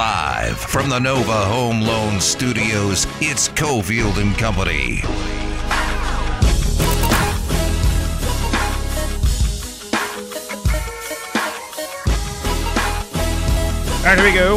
[0.00, 5.02] Live from the Nova Home Loan Studios, it's Cofield and Company.
[13.98, 14.56] All right, here we go.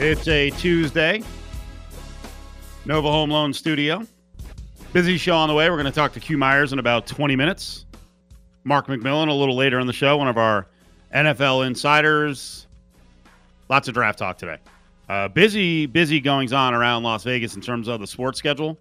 [0.00, 1.22] It's a Tuesday.
[2.84, 4.04] Nova Home Loan Studio.
[4.92, 5.70] Busy show on the way.
[5.70, 7.84] We're going to talk to Q Myers in about 20 minutes.
[8.64, 10.66] Mark McMillan a little later in the show, one of our
[11.14, 12.66] NFL insiders.
[13.68, 14.58] Lots of draft talk today.
[15.08, 18.78] Uh, busy, busy goings on around Las Vegas in terms of the sports schedule.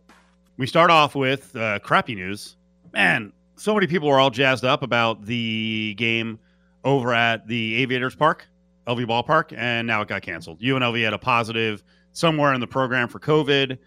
[0.58, 2.56] We start off with uh, crappy news.
[2.94, 6.40] Man, so many people were all jazzed up about the game
[6.84, 8.48] over at the Aviators Park,
[8.88, 10.60] LV Ballpark, and now it got canceled.
[10.62, 13.78] UNLV had a positive somewhere in the program for COVID,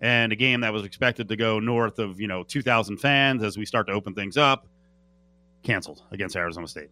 [0.00, 3.56] and a game that was expected to go north of you know 2,000 fans as
[3.56, 4.66] we start to open things up,
[5.62, 6.90] canceled against Arizona State.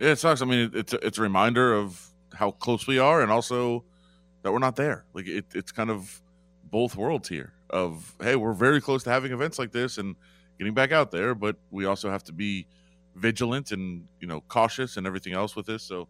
[0.00, 0.40] Yeah, it sucks.
[0.40, 3.84] I mean, it's a, it's a reminder of how close we are, and also
[4.42, 5.04] that we're not there.
[5.12, 6.22] Like it, it's kind of
[6.64, 7.52] both worlds here.
[7.68, 10.16] Of hey, we're very close to having events like this and
[10.58, 12.66] getting back out there, but we also have to be
[13.14, 15.82] vigilant and you know cautious and everything else with this.
[15.82, 16.08] So,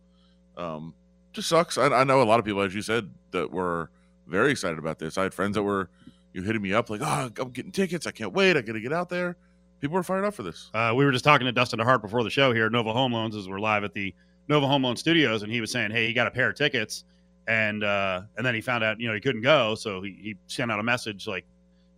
[0.57, 0.95] um,
[1.33, 1.77] just sucks.
[1.77, 3.91] I, I know a lot of people, as you said, that were
[4.29, 5.19] very excited about this.
[5.19, 5.91] I had friends that were
[6.33, 8.07] you hitting me up like, "Oh, I'm getting tickets.
[8.07, 8.57] I can't wait.
[8.57, 9.36] I got to get out there."
[9.81, 10.70] People were fired up for this.
[10.75, 13.12] Uh, we were just talking to Dustin DeHart before the show here at Nova Home
[13.12, 14.14] Loans as we're live at the
[14.47, 17.05] Nova Home Loan Studios, and he was saying, "Hey, he got a pair of tickets."
[17.48, 20.36] And uh, and then he found out, you know, he couldn't go, so he, he
[20.48, 21.47] sent out a message like,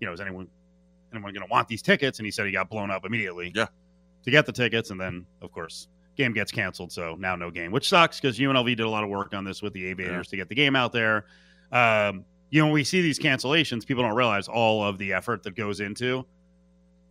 [0.00, 0.46] you know, is anyone
[1.12, 2.18] anyone going to want these tickets?
[2.18, 3.52] And he said he got blown up immediately.
[3.54, 3.66] Yeah.
[4.24, 7.72] To get the tickets, and then of course game gets canceled, so now no game,
[7.72, 10.36] which sucks because UNLV did a lot of work on this with the Aviators to
[10.36, 11.24] get the game out there.
[11.72, 15.42] Um, you know, when we see these cancellations, people don't realize all of the effort
[15.42, 16.24] that goes into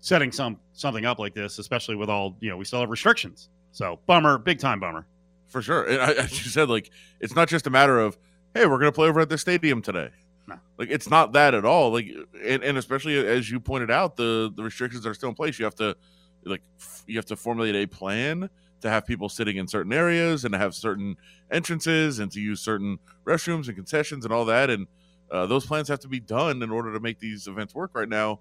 [0.01, 3.49] setting some something up like this, especially with all you know, we still have restrictions.
[3.71, 5.07] So bummer, big time bummer.
[5.47, 5.83] For sure.
[5.83, 8.17] And I, as you said, like it's not just a matter of,
[8.53, 10.09] hey, we're gonna play over at the stadium today.
[10.47, 10.59] No.
[10.77, 11.91] Like it's not that at all.
[11.91, 12.11] Like
[12.43, 15.57] and, and especially as you pointed out, the the restrictions are still in place.
[15.57, 15.95] You have to
[16.43, 18.49] like f- you have to formulate a plan
[18.81, 21.15] to have people sitting in certain areas and to have certain
[21.51, 24.71] entrances and to use certain restrooms and concessions and all that.
[24.71, 24.87] And
[25.29, 28.09] uh, those plans have to be done in order to make these events work right
[28.09, 28.39] now.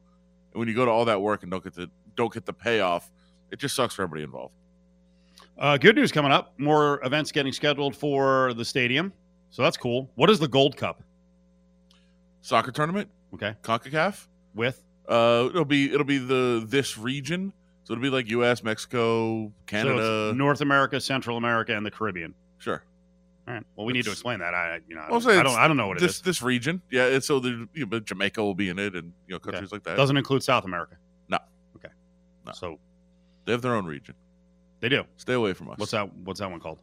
[0.52, 2.52] And when you go to all that work and don't get the don't get the
[2.52, 3.10] payoff,
[3.50, 4.54] it just sucks for everybody involved.
[5.58, 6.54] Uh, good news coming up.
[6.58, 9.12] More events getting scheduled for the stadium.
[9.50, 10.10] So that's cool.
[10.14, 11.02] What is the Gold Cup?
[12.42, 13.54] Soccer tournament, Okay.
[13.62, 14.26] CONCACAF.
[14.54, 17.52] With Uh, it'll be it'll be the this region,
[17.84, 20.28] so it'll be like U.S., Mexico, Canada.
[20.30, 22.34] it's North America, Central America, and the Caribbean.
[22.58, 22.82] sure.
[23.48, 23.64] All right.
[23.74, 24.54] Well, we need to explain that.
[24.54, 26.22] I, you know, I don't, I don't, I don't know what this is.
[26.22, 27.06] this region, yeah.
[27.06, 29.82] It's so the you know, Jamaica will be in it, and you know countries like
[29.84, 29.96] that.
[29.96, 30.96] Doesn't include South America.
[31.28, 31.38] No.
[31.76, 31.88] Okay.
[32.46, 32.52] No.
[32.52, 32.78] So
[33.44, 34.14] they have their own region?
[34.80, 35.04] they do.
[35.16, 35.78] Stay away from us.
[35.78, 36.14] What's that?
[36.14, 36.80] What's that one called?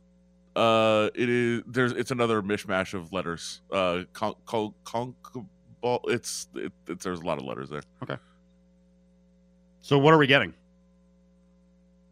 [0.56, 3.62] Uh, it is there's it's another mishmash of letters.
[3.72, 5.16] Uh, con, con, con,
[5.82, 6.02] ball.
[6.06, 7.84] It's it, it's there's a lot of letters there.
[8.04, 8.18] Okay.
[9.82, 10.54] So what are we getting?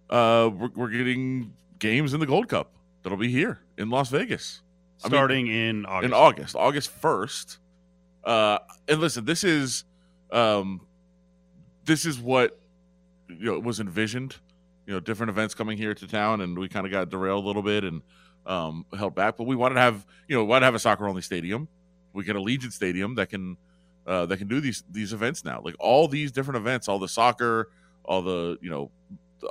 [0.10, 4.62] Uh, we're, we're getting games in the Gold Cup that'll be here in Las Vegas.
[5.04, 6.06] I mean, Starting in August.
[6.06, 7.60] in August, August first.
[8.24, 9.84] Uh, and listen, this is,
[10.32, 10.82] um,
[11.84, 12.60] this is what
[13.28, 14.38] you know was envisioned.
[14.88, 17.48] You know, different events coming here to town, and we kind of got derailed a
[17.48, 18.02] little bit and
[18.46, 19.38] um, held back.
[19.38, 21.68] But we wanted to have, you know, wanted to have a soccer only stadium.
[22.14, 23.58] We get Allegiant Stadium that can
[24.08, 25.62] uh, that can do these these events now.
[25.64, 27.72] Like all these different events, all the soccer,
[28.04, 28.92] all the you know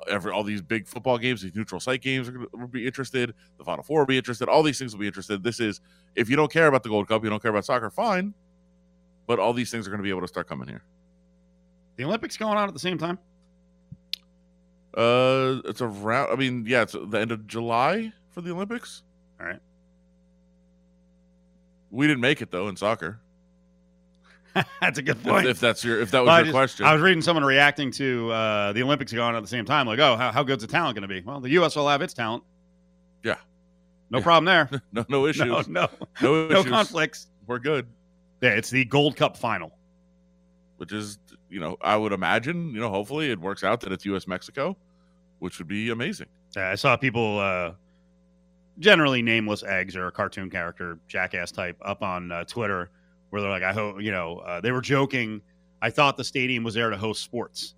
[0.08, 3.34] every all these big football games, these neutral site games are gonna will be interested.
[3.58, 4.48] The Final Four will be interested.
[4.48, 5.42] All these things will be interested.
[5.42, 5.80] This is
[6.14, 8.34] if you don't care about the Gold Cup, you don't care about soccer, fine.
[9.26, 10.82] But all these things are going to be able to start coming here.
[11.96, 13.18] the Olympics going on at the same time.
[14.96, 16.30] Uh, it's around.
[16.30, 19.02] I mean, yeah, it's the end of July for the Olympics.
[19.40, 19.60] All right.
[21.90, 23.20] We didn't make it though in soccer.
[24.80, 25.46] That's a good point.
[25.46, 27.44] if that's your if that was Well, I your just- question, I was reading someone
[27.44, 30.42] reacting to uh, the Olympics going on at the same time, like, "Oh, how, how
[30.42, 31.74] good's the talent going to be?" Well, the U.S.
[31.76, 32.44] will have its talent.
[33.24, 33.36] Yeah.
[34.10, 34.24] no Yeah.
[34.24, 34.82] problem there.
[34.92, 35.88] no no issues, no, no,
[36.22, 37.26] no, no conflicts.
[37.46, 37.86] We're good.
[38.40, 39.72] Yeah, it's the Gold Cup final.
[40.76, 41.18] Which is,
[41.48, 44.26] you know, I would imagine, you know, hopefully it works out that it's U.S.
[44.26, 44.76] Mexico,
[45.38, 46.26] which would be amazing.
[46.56, 47.72] Yeah, I saw people, uh,
[48.80, 52.90] generally nameless eggs or a cartoon character, jackass type, up on uh, Twitter
[53.34, 55.42] where they're like, "I hope," you know, uh, they were joking.
[55.82, 57.74] I thought the stadium was there to host sports,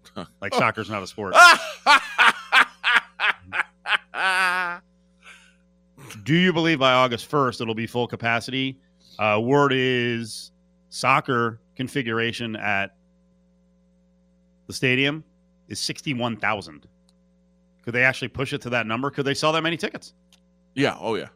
[0.40, 1.34] like soccer's not a sport.
[6.24, 8.78] Do you believe by August 1st it'll be full capacity?
[9.18, 10.52] Uh, word is
[10.90, 12.94] soccer configuration at
[14.68, 15.24] the stadium
[15.66, 16.86] is 61,000.
[17.84, 19.10] Could they actually push it to that number?
[19.10, 20.14] Could they sell that many tickets?
[20.76, 20.96] yeah.
[21.00, 21.30] Oh yeah.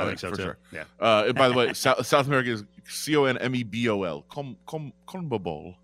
[0.00, 0.42] I think so for too.
[0.42, 0.58] sure.
[0.72, 0.84] Yeah.
[0.98, 3.88] Uh, and by the way, South, South America is C O N M E B
[3.88, 4.22] O L.
[4.28, 5.74] Com com Conmebol.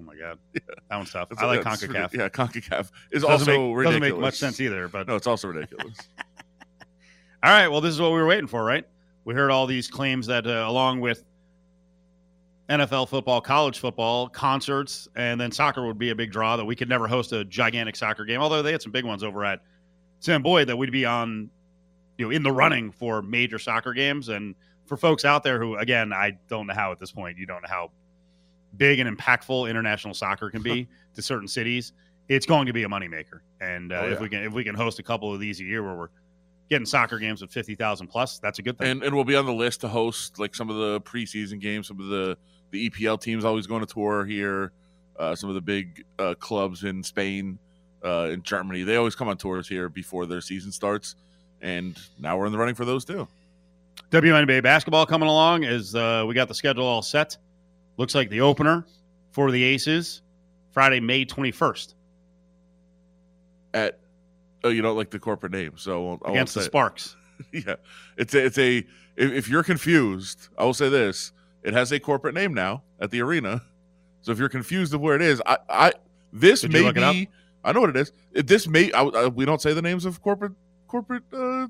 [0.00, 0.38] Oh my god.
[0.52, 1.28] That one's tough.
[1.28, 2.14] That's- I like that's CONCACAF.
[2.14, 3.84] Yeah, Concacaf is doesn't also make, ridiculous.
[3.84, 4.88] doesn't make much sense either.
[4.88, 5.96] But No, it's also ridiculous.
[7.42, 8.84] all right, well, this is what we were waiting for, right?
[9.24, 11.24] We heard all these claims that, uh, along with
[12.68, 16.56] NFL football, college football, concerts, and then soccer would be a big draw.
[16.56, 19.22] That we could never host a gigantic soccer game, although they had some big ones
[19.22, 19.60] over at
[20.20, 20.68] Sam Boyd.
[20.68, 21.50] That we'd be on,
[22.18, 24.28] you know, in the running for major soccer games.
[24.28, 24.54] And
[24.86, 27.62] for folks out there who, again, I don't know how at this point, you don't
[27.62, 27.90] know how
[28.76, 31.92] big and impactful international soccer can be to certain cities.
[32.28, 34.74] It's going to be a moneymaker, and uh, Oh, if we can if we can
[34.74, 36.08] host a couple of these a year where we're
[36.70, 38.88] getting soccer games with fifty thousand plus, that's a good thing.
[38.92, 41.86] and and we'll be on the list to host like some of the preseason games.
[41.88, 42.38] Some of the
[42.70, 44.72] the EPL teams always going to tour here.
[45.18, 47.58] Uh, some of the big uh, clubs in Spain,
[48.04, 51.14] uh, in Germany, they always come on tours here before their season starts.
[51.60, 53.26] And now we're in the running for those too.
[54.10, 57.36] WNBA basketball coming along as uh, we got the schedule all set.
[57.96, 58.86] Looks like the opener
[59.32, 60.22] for the Aces
[60.72, 61.94] Friday, May twenty first
[63.72, 63.98] At
[64.62, 66.64] oh, you don't like the corporate name, so I won't, I won't against the it.
[66.64, 67.16] Sparks.
[67.52, 67.76] yeah,
[68.16, 68.78] it's a, it's a.
[69.16, 73.10] If, if you're confused, I will say this: it has a corporate name now at
[73.10, 73.62] the arena.
[74.22, 75.92] So if you're confused of where it is, I, I
[76.32, 77.12] this Did may look it up?
[77.14, 77.28] be.
[77.64, 78.12] I know what it is.
[78.32, 78.92] This may.
[78.92, 80.52] I, I, we don't say the names of corporate
[80.94, 81.24] corporate.
[81.32, 81.66] Uh,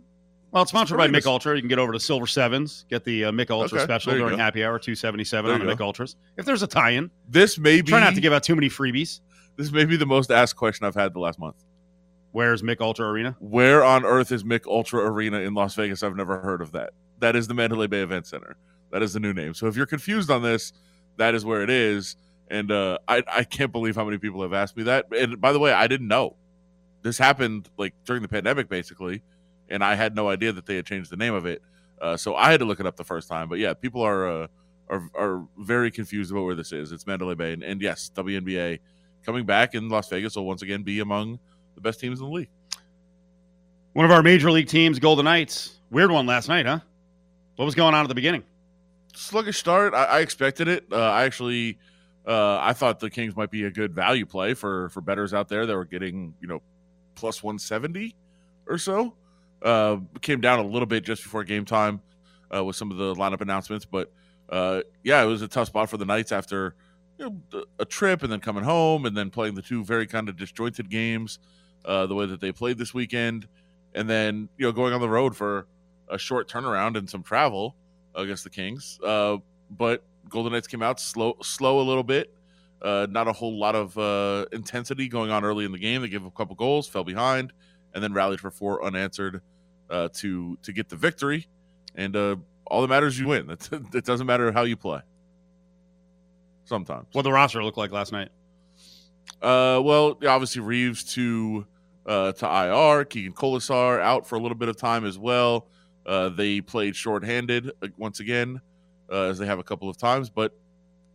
[0.51, 1.57] Well, it's sponsored by Mich Ultra.
[1.57, 4.37] You can get over to Silver Sevens, get the uh, Mich Ultra Okay, special during
[4.37, 4.37] go.
[4.37, 6.17] happy hour, two seventy seven on the Mich Ultras.
[6.37, 7.89] If there's a tie-in, this may be.
[7.91, 9.21] try not to give out too many freebies.
[9.57, 11.57] This may be the most asked question I've had the last month.
[12.33, 13.37] Where's Mich Ultra Arena?
[13.41, 16.03] Where on earth is Mich Ultra Arena in Las Vegas?
[16.03, 16.91] I've never heard of that.
[17.21, 18.57] That is the Mandalay Bay Event Center.
[18.91, 19.55] That is the new name.
[19.55, 20.73] So if you're confused on this,
[21.17, 22.17] that is where it is.
[22.49, 25.07] And uh, I I can't believe how many people have asked me that.
[25.17, 26.37] And by the way, I didn't know.
[27.05, 29.23] This happened like during the pandemic, basically,
[29.69, 31.63] and I had no idea that they had changed the name of it.
[32.03, 33.49] Uh, so I had to look it up the first time.
[33.49, 34.47] But yeah, people are uh,
[34.89, 36.91] are are very confused about where this is.
[36.91, 38.81] It's Mandalay Bay, and, and yes, WNBA
[39.25, 41.39] coming back in Las Vegas will once again be among
[41.77, 42.51] the best teams in the league.
[43.93, 45.79] One of our major league teams, Golden Knights.
[45.91, 46.81] Weird one last night, huh?
[47.55, 48.43] What was going on at the beginning?
[49.15, 49.95] sluggish start.
[49.95, 50.85] I, I expected it.
[50.91, 51.79] Uh, I actually,
[52.27, 55.49] uh, I thought the Kings might be a good value play for for betters out
[55.49, 56.63] there that were getting you know
[57.15, 58.17] plus one seventy
[58.67, 59.15] or so.
[59.63, 62.01] Uh, came down a little bit just before game time
[62.55, 64.13] uh, with some of the lineup announcements, but
[64.51, 66.75] uh, yeah, it was a tough spot for the Knights after
[67.19, 70.29] you know, a trip and then coming home and then playing the two very kind
[70.29, 71.39] of disjointed games
[71.85, 73.47] uh, the way that they played this weekend,
[73.95, 75.67] and then you know going on the road for
[76.09, 77.77] a short turnaround and some travel
[78.15, 78.99] against the Kings.
[79.05, 79.39] Uh,
[79.71, 82.35] but Golden Knights came out slow, slow a little bit.
[82.85, 86.03] Uh, not a whole lot of uh, intensity going on early in the game.
[86.03, 87.51] They gave up a couple goals, fell behind,
[87.95, 89.41] and then rallied for four unanswered
[89.89, 91.47] uh, to to get the victory.
[91.95, 92.37] And uh,
[92.67, 93.49] all that matters, you win.
[93.73, 95.01] It, it doesn't matter how you play.
[96.67, 97.07] Sometimes.
[97.13, 98.29] What the roster look like last night?
[99.41, 101.67] Uh, well, obviously Reaves to
[102.07, 103.05] uh, to IR.
[103.07, 105.69] Keegan Kolesar out for a little bit of time as well.
[106.05, 108.61] Uh, they played shorthanded once again,
[109.11, 110.29] uh, as they have a couple of times.
[110.29, 110.55] But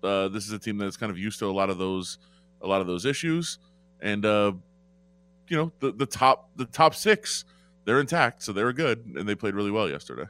[0.04, 2.18] uh, this is a team that's kind of used to a lot of those
[2.62, 3.60] a lot of those issues,
[4.01, 4.51] and uh,
[5.48, 7.46] you know the the top the top six
[7.85, 10.26] they're intact, so they're good, and they played really well yesterday.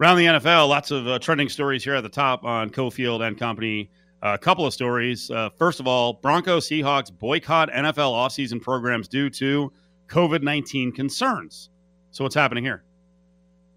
[0.00, 3.38] Around the NFL, lots of uh, trending stories here at the top on Cofield and
[3.38, 3.90] Company.
[4.22, 5.30] A couple of stories.
[5.30, 9.72] Uh, first of all, Broncos Seahawks boycott NFL offseason programs due to
[10.08, 11.70] COVID 19 concerns.
[12.10, 12.82] So, what's happening here?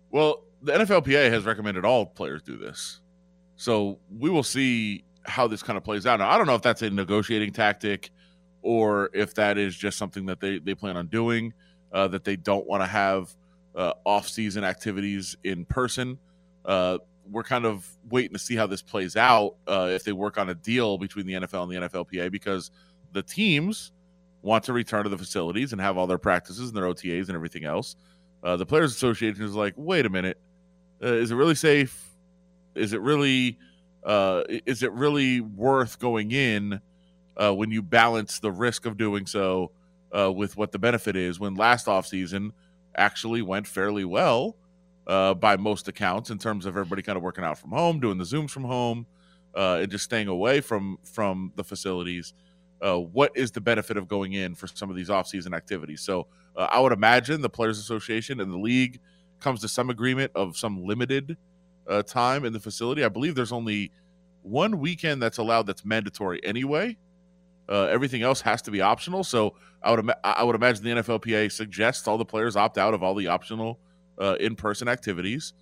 [0.10, 3.01] Well, the NFLPA has recommended all players do this.
[3.55, 6.20] So we will see how this kind of plays out.
[6.20, 8.12] Now, I don't know if that's a negotiating tactic
[8.62, 11.54] or if that is just something that they, they plan on doing,
[11.92, 13.36] uh, that they don't want to have
[13.75, 16.18] uh, off season activities in person.
[16.66, 16.98] Uh,
[17.30, 20.50] we're kind of waiting to see how this plays out uh, if they work on
[20.50, 22.72] a deal between the NFL and the NFLPA because
[23.13, 23.92] the teams
[24.42, 27.36] want to return to the facilities and have all their practices and their OTAs and
[27.36, 27.96] everything else.
[28.44, 30.40] Uh, the Players Association is like, wait a minute,
[31.04, 32.10] uh, is it really safe?
[32.75, 33.58] Is it really,
[34.03, 36.81] uh, is it really worth going in
[37.38, 39.72] uh, when you balance the risk of doing so
[40.17, 41.39] uh, with what the benefit is?
[41.39, 42.51] When last offseason
[42.96, 44.55] actually went fairly well
[45.08, 48.17] uh, by most accounts in terms of everybody kind of working out from home, doing
[48.17, 49.05] the zooms from home,
[49.55, 52.34] uh, and just staying away from from the facilities.
[52.81, 56.01] Uh, what is the benefit of going in for some of these off-season activities?
[56.01, 59.00] So I would imagine the Players Association and the league
[59.39, 61.38] comes to some agreement of some limited
[61.91, 63.03] uh, time in the facility.
[63.03, 63.91] I believe there's only
[64.43, 66.98] one weekend that's allowed that's mandatory anyway.
[67.69, 69.24] Uh, everything else has to be optional.
[69.24, 73.03] So I would I would imagine the NFLPA suggests all the players opt out of
[73.03, 73.79] all the optional
[74.17, 75.53] uh, in-person activities,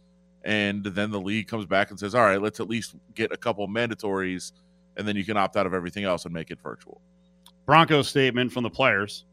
[0.44, 3.38] and then the league comes back and says, "All right, let's at least get a
[3.38, 4.54] couple mandatories,
[4.98, 7.02] and then you can opt out of everything else and make it virtual."
[7.66, 9.26] Broncos statement from the players.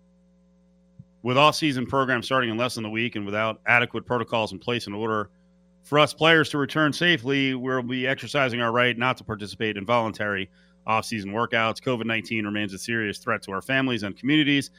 [1.23, 4.87] With off-season program starting in less than a week and without adequate protocols in place
[4.87, 5.31] in order
[5.87, 9.87] for us players to return safely, we'll be exercising our right not to participate in
[9.87, 10.51] voluntary
[10.85, 11.81] off-season workouts.
[11.81, 14.73] COVID-19 remains a serious threat to our families and communities,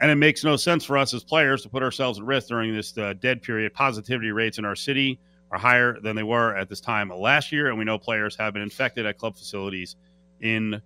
[0.00, 2.72] and it makes no sense for us as players to put ourselves at risk during
[2.72, 3.74] this uh, dead period.
[3.74, 5.18] Positivity rates in our city
[5.50, 8.52] are higher than they were at this time last year, and we know players have
[8.52, 9.96] been infected at club facilities
[10.40, 10.80] in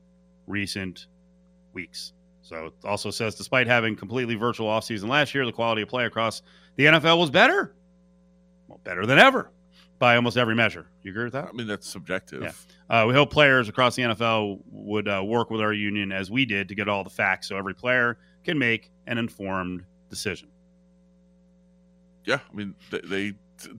[0.47, 1.07] recent
[1.75, 2.15] weeks.
[2.41, 6.07] So it also says, despite having completely virtual offseason last year, the quality of play
[6.07, 6.41] across
[6.77, 7.75] the NFL was better.
[8.85, 9.51] Better than ever
[9.99, 10.87] by almost every measure.
[11.03, 11.49] You agree with that?
[11.49, 12.43] I mean, that's subjective.
[12.43, 12.53] Yeah.
[12.89, 16.47] Uh, we hope players across the NFL would uh, work with our union as we
[16.47, 20.49] did to get all the facts so every player can make an informed decision.
[22.25, 23.01] Yeah, I mean, they.
[23.01, 23.33] they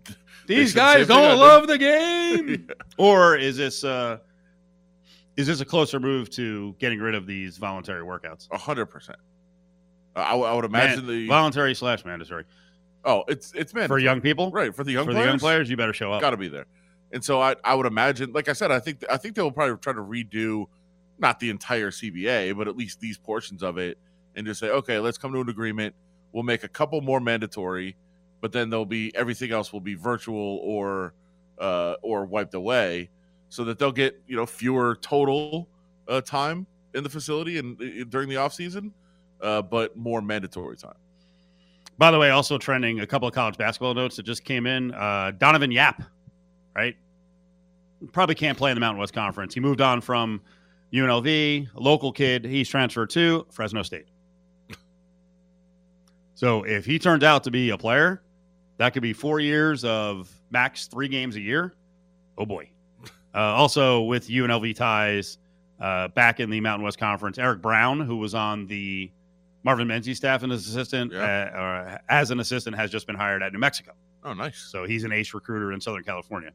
[0.48, 1.40] These said the guys don't did.
[1.40, 2.68] love the game.
[2.98, 4.20] Or is this uh,
[5.38, 8.48] is this a closer move to getting rid of these voluntary workouts?
[8.52, 9.18] A hundred percent.
[10.16, 12.44] I, I would imagine Man- the voluntary slash mandatory
[13.06, 14.52] oh, it's it's man for young people.
[14.52, 16.22] right for the young for players, the young players, you better show up.
[16.22, 16.66] got to be there.
[17.12, 19.78] And so I I would imagine, like I said, I think I think they'll probably
[19.78, 20.66] try to redo
[21.20, 23.98] not the entire CBA, but at least these portions of it,
[24.36, 25.94] and just say, okay, let's come to an agreement.
[26.32, 27.96] We'll make a couple more mandatory,
[28.40, 31.14] but then there'll be everything else will be virtual or
[31.60, 33.10] uh, or wiped away,
[33.50, 35.68] so that they'll get you know fewer total
[36.08, 38.94] uh, time in the facility and uh, during the off season,
[39.42, 40.96] uh, but more mandatory time.
[42.02, 44.92] By the way, also trending a couple of college basketball notes that just came in.
[44.92, 46.02] Uh, Donovan Yap,
[46.76, 46.96] right?
[48.12, 49.54] Probably can't play in the Mountain West Conference.
[49.54, 50.42] He moved on from
[50.92, 52.44] UNLV, local kid.
[52.44, 54.08] He's transferred to Fresno State.
[56.34, 58.24] So if he turns out to be a player,
[58.78, 61.76] that could be four years of max three games a year.
[62.36, 62.68] Oh boy.
[63.36, 65.38] Uh, also with UNLV ties
[65.80, 69.12] uh, back in the Mountain West Conference, Eric Brown, who was on the
[69.64, 71.52] Marvin Menzies staff and his assistant, Yeah.
[71.56, 73.94] uh, or as an assistant, has just been hired at New Mexico.
[74.24, 74.58] Oh, nice.
[74.58, 76.52] So he's an ace recruiter in Southern California.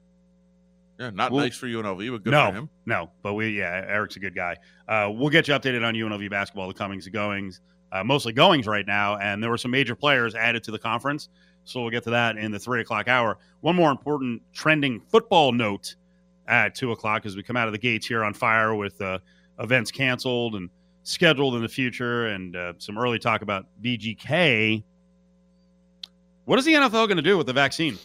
[0.99, 2.69] Yeah, not Well- nice for UNLV, but good no, for him.
[2.87, 4.57] no, but we, yeah, Eric's a good guy.
[4.89, 7.61] Uh, we'll get you updated on UNLV basketball, the comings and goings,
[7.93, 9.17] uh, mostly goings right now.
[9.19, 11.29] And there were some major players added to the conference.
[11.65, 13.39] So we'll get to that in the three o'clock hour.
[13.61, 15.97] One more important trending football note
[16.49, 19.19] at two o'clock as we come out of the gates here on fire with uh,
[19.59, 20.71] events canceled and
[21.07, 24.83] scheduled in the future and uh, some early talk about VGK.
[26.45, 27.97] What is the NFL going to do with the vaccine?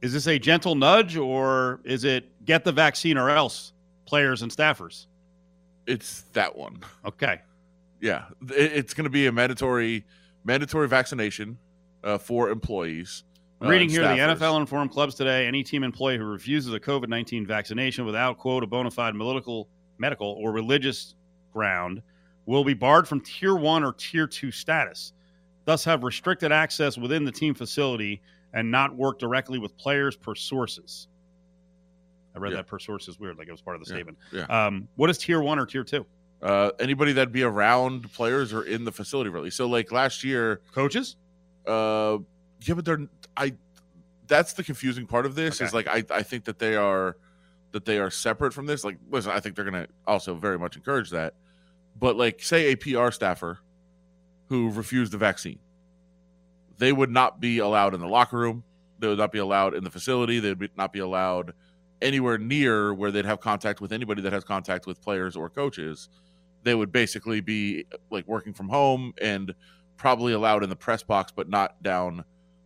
[0.00, 3.72] Is this a gentle nudge or is it get the vaccine or else,
[4.06, 5.06] players and staffers?
[5.86, 6.80] It's that one.
[7.04, 7.40] Okay.
[8.00, 10.04] Yeah, it's going to be a mandatory
[10.44, 11.56] mandatory vaccination
[12.02, 13.22] uh, for employees.
[13.60, 14.34] uh, I'm reading and here the.
[14.34, 18.64] NFL informed clubs today any team employee who refuses a COVID 19 vaccination without, quote,
[18.64, 21.14] a bona fide medical, medical or religious
[21.52, 22.02] ground
[22.46, 25.12] will be barred from tier one or tier two status,
[25.64, 28.20] thus, have restricted access within the team facility
[28.52, 31.08] and not work directly with players per sources.
[32.34, 32.56] I read Yeah.
[32.56, 34.18] that per sources weird, like it was part of the Yeah, statement.
[34.32, 34.66] yeah.
[34.66, 36.06] Um, what is tier one or tier two?
[36.40, 39.50] Uh, anybody that'd be around players or in the facility, really.
[39.50, 41.16] So, like last year, Coaches?
[41.68, 42.18] uh,
[42.62, 43.06] yeah, but they're
[43.36, 43.54] I.
[44.26, 45.60] That's the confusing part of this.
[45.60, 47.16] Is like I I think that they are
[47.72, 48.82] that they are separate from this.
[48.82, 51.34] Like, listen, I think they're going to also very much encourage that.
[51.98, 53.60] But like, say a PR staffer
[54.48, 55.58] who refused the vaccine,
[56.78, 58.64] they would not be allowed in the locker room.
[58.98, 60.38] They would not be allowed in the facility.
[60.38, 61.52] They would not be allowed
[62.00, 66.08] anywhere near where they'd have contact with anybody that has contact with players or coaches.
[66.64, 69.54] They would basically be like working from home and
[69.96, 72.24] probably allowed in the press box, but not down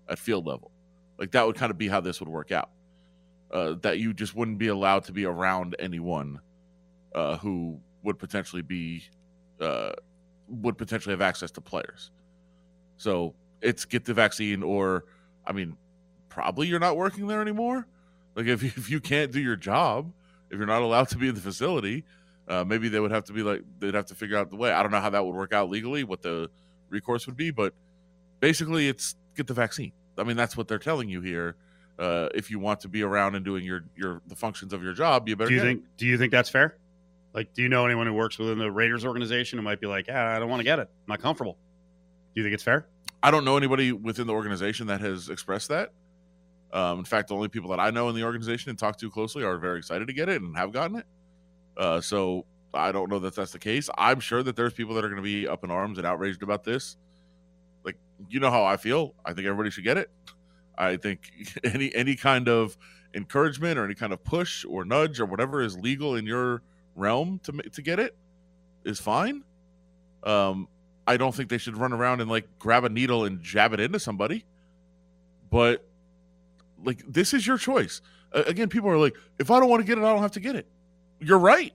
[0.09, 0.71] at field level.
[1.19, 2.71] Like that would kind of be how this would work out.
[3.51, 6.41] Uh, that you just wouldn't be allowed to be around anyone
[7.15, 9.03] uh, who would potentially be
[9.61, 9.93] uh,
[10.49, 12.11] would potentially have access to players.
[12.97, 15.05] So it's get the vaccine, or
[15.47, 15.77] I mean,
[16.29, 17.87] probably you're not working there anymore.
[18.35, 20.13] Like if you, if you can't do your job,
[20.51, 22.05] if you're not allowed to be in the facility,
[22.49, 24.71] uh, maybe they would have to be like they'd have to figure out the way.
[24.71, 26.49] I don't know how that would work out legally, what the
[26.89, 27.75] recourse would be, but
[28.41, 29.93] basically it's get the vaccine.
[30.17, 31.57] I mean, that's what they're telling you here.
[31.99, 34.93] Uh, if you want to be around and doing your your the functions of your
[34.93, 35.49] job, you better.
[35.49, 35.71] Do you get it.
[35.71, 36.77] think do you think that's fair?
[37.37, 40.07] Like, do you know anyone who works within the Raiders organization who might be like,
[40.09, 40.89] yeah, I don't want to get it.
[40.91, 41.59] I'm not comfortable.
[42.35, 42.87] Do you think it's fair?
[43.23, 45.93] I don't know anybody within the organization that has expressed that.
[46.73, 49.11] Um, in fact, the only people that I know in the organization and talk to
[49.11, 51.07] closely are very excited to get it and have gotten it.
[51.77, 53.91] Uh, so I don't know that that's the case.
[53.99, 56.43] I'm sure that there's people that are going to be up in arms and outraged
[56.43, 56.97] about this.
[57.85, 57.99] Like,
[58.31, 59.15] you know how I feel.
[59.27, 60.11] I think everybody should get it.
[60.79, 61.31] I think
[61.65, 62.79] any any kind of
[63.15, 66.63] encouragement or any kind of push or nudge or whatever is legal in your
[66.97, 68.17] realm to to get it
[68.85, 69.45] is fine.
[70.25, 70.69] Um,
[71.07, 73.81] I don't think they should run around and like grab a needle and jab it
[73.81, 74.45] into somebody.
[75.51, 75.87] But
[76.83, 78.01] like this is your choice.
[78.33, 80.33] Uh, again, people are like, if I don't want to get it, I don't have
[80.33, 80.67] to get it.
[81.21, 81.73] You're right.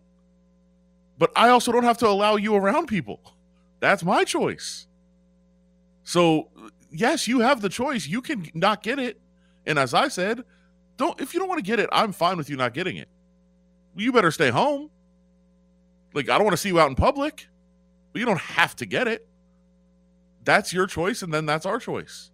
[1.18, 3.22] But I also don't have to allow you around people.
[3.80, 4.88] That's my choice.
[6.04, 6.50] So
[6.92, 8.08] yes, you have the choice.
[8.08, 9.20] You can not get it.
[9.66, 10.44] And as I said,
[10.98, 13.08] don't if you don't want to get it, I'm fine with you not getting it.
[13.96, 14.90] You better stay home.
[16.14, 17.48] Like I don't want to see you out in public.
[18.14, 19.28] But you don't have to get it.
[20.44, 22.32] That's your choice, and then that's our choice.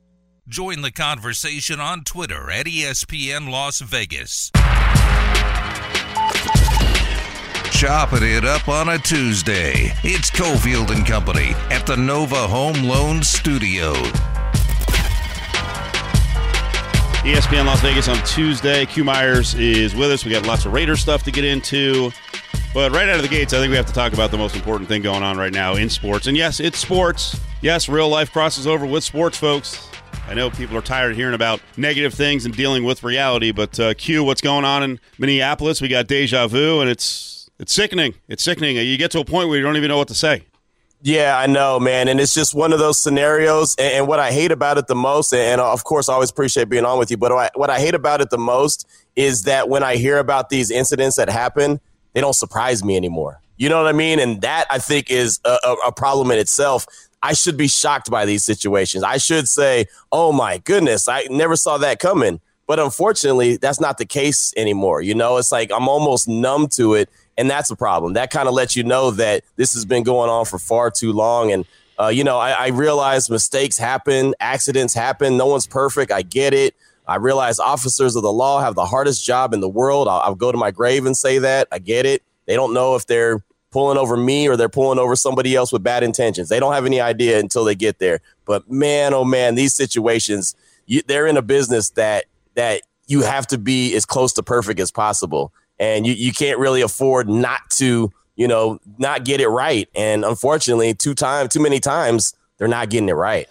[0.48, 4.50] Join the conversation on Twitter at ESPN Las Vegas.
[7.72, 9.94] Chopping it up on a Tuesday.
[10.04, 13.94] It's Cofield and Company at the Nova Home Loan Studio.
[17.24, 18.86] ESPN Las Vegas on Tuesday.
[18.86, 20.24] Q Myers is with us.
[20.24, 22.12] We got lots of Raider stuff to get into.
[22.74, 24.56] But right out of the gates, I think we have to talk about the most
[24.56, 26.28] important thing going on right now in sports.
[26.28, 27.40] And yes, it's sports.
[27.62, 29.90] Yes, real life crosses over with sports, folks.
[30.28, 33.80] I know people are tired of hearing about negative things and dealing with reality, but
[33.80, 35.82] uh, Q, what's going on in Minneapolis?
[35.82, 38.14] We got deja vu, and it's it's sickening.
[38.28, 38.76] It's sickening.
[38.76, 40.44] You get to a point where you don't even know what to say.
[41.02, 42.08] Yeah, I know, man.
[42.08, 43.76] And it's just one of those scenarios.
[43.80, 46.70] And, and what I hate about it the most, and, of course, I always appreciate
[46.70, 49.44] being on with you, but what I, what I hate about it the most is
[49.44, 51.80] that when I hear about these incidents that happen,
[52.18, 53.40] they don't surprise me anymore.
[53.58, 54.18] You know what I mean?
[54.18, 56.88] And that I think is a, a, problem in itself.
[57.22, 59.04] I should be shocked by these situations.
[59.04, 62.42] I should say, oh my goodness, I never saw that coming.
[62.66, 65.04] But unfortunately, that's not the case anymore.
[65.04, 67.08] You know, it's like I'm almost numb to it
[67.38, 68.14] and that's a problem.
[68.14, 71.14] That kind of lets you know that this has been going on for far too
[71.14, 71.52] long.
[71.52, 71.66] And
[72.00, 75.38] uh, you know, I, I realize mistakes happen, accidents happen.
[75.38, 76.12] No one's perfect.
[76.12, 76.74] I get it.
[77.08, 80.08] I realize officers of the law have the hardest job in the world.
[80.08, 81.68] I'll, I'll go to my grave and say that.
[81.72, 82.24] I get it.
[82.46, 85.84] They don't know if they're pulling over me or they're pulling over somebody else with
[85.84, 86.50] bad intentions.
[86.50, 88.20] They don't have any idea until they get there.
[88.46, 93.48] But man, oh man, these situations, you, they're in a business that that you have
[93.48, 97.70] to be as close to perfect as possible and you, you can't really afford not
[97.72, 99.90] to, you know, not get it right.
[99.96, 103.48] And unfortunately, two times, too many times, they're not getting it right.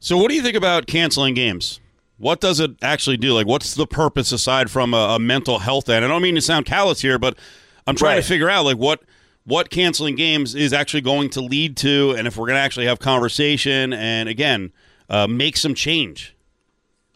[0.00, 1.80] So, what do you think about canceling games?
[2.18, 3.32] What does it actually do?
[3.32, 6.04] Like, what's the purpose aside from a, a mental health end?
[6.04, 7.38] I don't mean to sound callous here, but
[7.86, 8.22] I'm trying right.
[8.22, 9.02] to figure out like what
[9.44, 12.86] what canceling games is actually going to lead to, and if we're going to actually
[12.86, 14.72] have conversation and again
[15.08, 16.36] uh, make some change.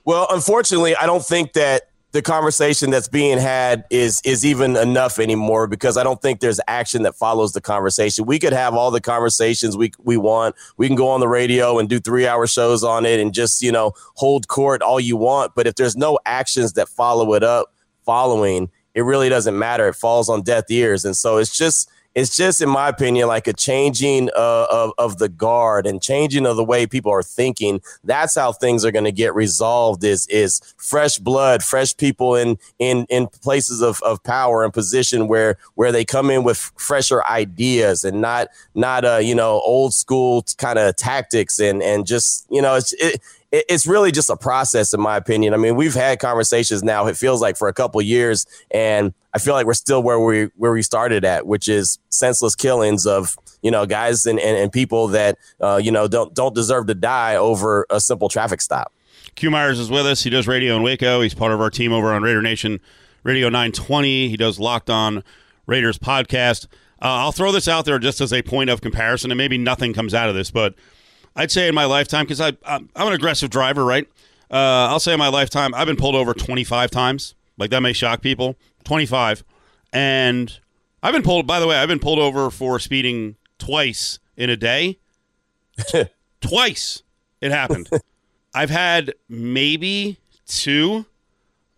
[0.04, 1.82] Well, unfortunately, I don't think that
[2.12, 6.60] the conversation that's being had is is even enough anymore because I don't think there's
[6.68, 8.26] action that follows the conversation.
[8.26, 10.54] We could have all the conversations we we want.
[10.76, 13.72] We can go on the radio and do 3-hour shows on it and just, you
[13.72, 17.74] know, hold court all you want, but if there's no actions that follow it up
[18.04, 19.88] following, it really doesn't matter.
[19.88, 21.04] It falls on deaf ears.
[21.04, 25.18] And so it's just it's just, in my opinion, like a changing uh, of, of
[25.18, 27.80] the guard and changing of the way people are thinking.
[28.04, 30.04] That's how things are going to get resolved.
[30.04, 35.26] Is is fresh blood, fresh people in in in places of, of power and position
[35.26, 39.94] where where they come in with fresher ideas and not not uh you know old
[39.94, 43.20] school kind of tactics and and just you know it's it,
[43.52, 47.16] it's really just a process in my opinion i mean we've had conversations now it
[47.16, 50.72] feels like for a couple years and i feel like we're still where we where
[50.72, 55.08] we started at which is senseless killings of you know guys and, and, and people
[55.08, 58.92] that uh, you know don't don't deserve to die over a simple traffic stop
[59.34, 61.92] q myers is with us he does radio in waco he's part of our team
[61.92, 62.80] over on raider nation
[63.22, 65.22] radio 920 he does locked on
[65.66, 66.66] raiders podcast
[67.00, 69.92] uh, i'll throw this out there just as a point of comparison and maybe nothing
[69.92, 70.74] comes out of this but
[71.34, 74.06] I'd say in my lifetime, because I'm, I'm an aggressive driver, right?
[74.50, 77.34] Uh, I'll say in my lifetime, I've been pulled over 25 times.
[77.56, 78.56] Like that may shock people.
[78.84, 79.44] 25.
[79.92, 80.58] And
[81.02, 84.56] I've been pulled, by the way, I've been pulled over for speeding twice in a
[84.56, 84.98] day.
[86.40, 87.02] twice
[87.40, 87.88] it happened.
[88.54, 91.06] I've had maybe two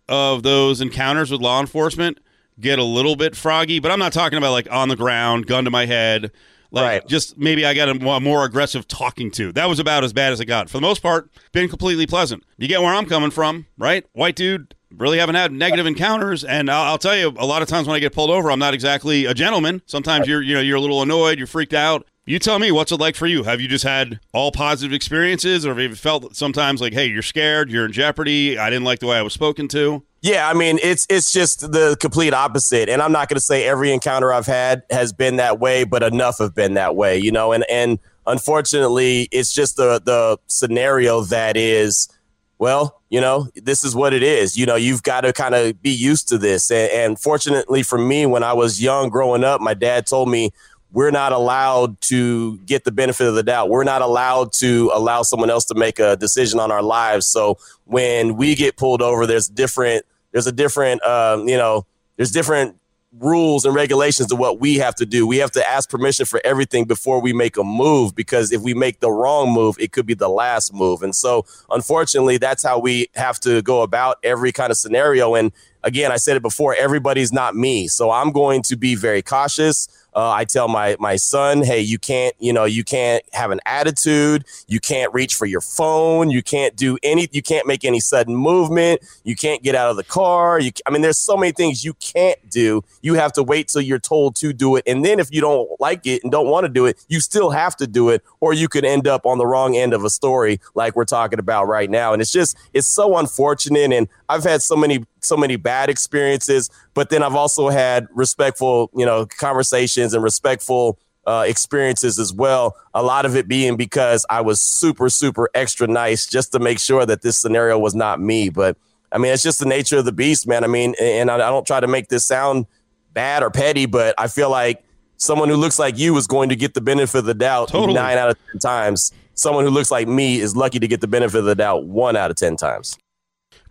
[0.07, 2.19] of those encounters with law enforcement
[2.59, 5.65] get a little bit froggy, but I'm not talking about like on the ground, gun
[5.65, 6.31] to my head,
[6.71, 7.07] like right.
[7.07, 9.51] just maybe I got a more aggressive talking to.
[9.53, 10.69] That was about as bad as it got.
[10.69, 12.43] For the most part, been completely pleasant.
[12.57, 14.05] You get where I'm coming from, right?
[14.13, 17.67] White dude, really haven't had negative encounters and I'll, I'll, tell you a lot of
[17.67, 20.61] times when i get pulled over i'm not exactly a gentleman sometimes you're you know
[20.61, 23.43] you're a little annoyed you're freaked out you tell me what's it like for you
[23.43, 27.21] have you just had all positive experiences or have you felt sometimes like hey you're
[27.21, 30.55] scared you're in jeopardy i didn't like the way i was spoken to yeah, I
[30.55, 32.89] mean it's it's just the complete opposite.
[32.89, 36.01] And I'm not going to say every encounter I've had has been that way, but
[36.01, 37.51] enough have been that way, you know.
[37.51, 42.09] And and unfortunately, it's just the the scenario that is
[42.57, 44.57] well, you know, this is what it is.
[44.57, 46.71] You know, you've got to kind of be used to this.
[46.71, 50.51] And, and, fortunately for me, when I was young growing up, my dad told me
[50.91, 53.69] we're not allowed to get the benefit of the doubt.
[53.69, 57.27] We're not allowed to allow someone else to make a decision on our lives.
[57.27, 62.31] So when we get pulled over, there's different, there's a different, um, you know, there's
[62.31, 62.77] different
[63.19, 65.25] rules and regulations to what we have to do.
[65.25, 68.73] We have to ask permission for everything before we make a move because if we
[68.73, 71.01] make the wrong move, it could be the last move.
[71.01, 75.35] And so, unfortunately, that's how we have to go about every kind of scenario.
[75.35, 75.51] And
[75.83, 77.87] again, I said it before, everybody's not me.
[77.87, 79.87] So I'm going to be very cautious.
[80.15, 83.59] Uh, I tell my my son, hey, you can't, you know, you can't have an
[83.65, 84.45] attitude.
[84.65, 86.29] You can't reach for your phone.
[86.29, 87.27] You can't do any.
[87.33, 89.01] You can't make any sudden movement.
[89.25, 90.57] You can't get out of the car.
[90.59, 92.81] You, I mean, there's so many things you can't do.
[93.01, 95.69] You have to wait till you're told to do it, and then if you don't
[95.81, 98.53] like it and don't want to do it, you still have to do it, or
[98.53, 101.65] you could end up on the wrong end of a story like we're talking about
[101.65, 102.13] right now.
[102.13, 103.91] And it's just it's so unfortunate.
[103.91, 108.89] And I've had so many so many bad experiences, but then I've also had respectful,
[108.95, 112.75] you know, conversations and respectful uh, experiences as well.
[112.93, 116.79] A lot of it being because I was super, super extra nice just to make
[116.79, 118.49] sure that this scenario was not me.
[118.49, 118.77] But
[119.11, 120.63] I mean, it's just the nature of the beast, man.
[120.63, 122.65] I mean, and I, I don't try to make this sound
[123.13, 124.83] bad or petty, but I feel like
[125.17, 127.93] someone who looks like you is going to get the benefit of the doubt totally.
[127.93, 129.11] nine out of 10 times.
[129.33, 132.15] Someone who looks like me is lucky to get the benefit of the doubt one
[132.15, 132.97] out of 10 times.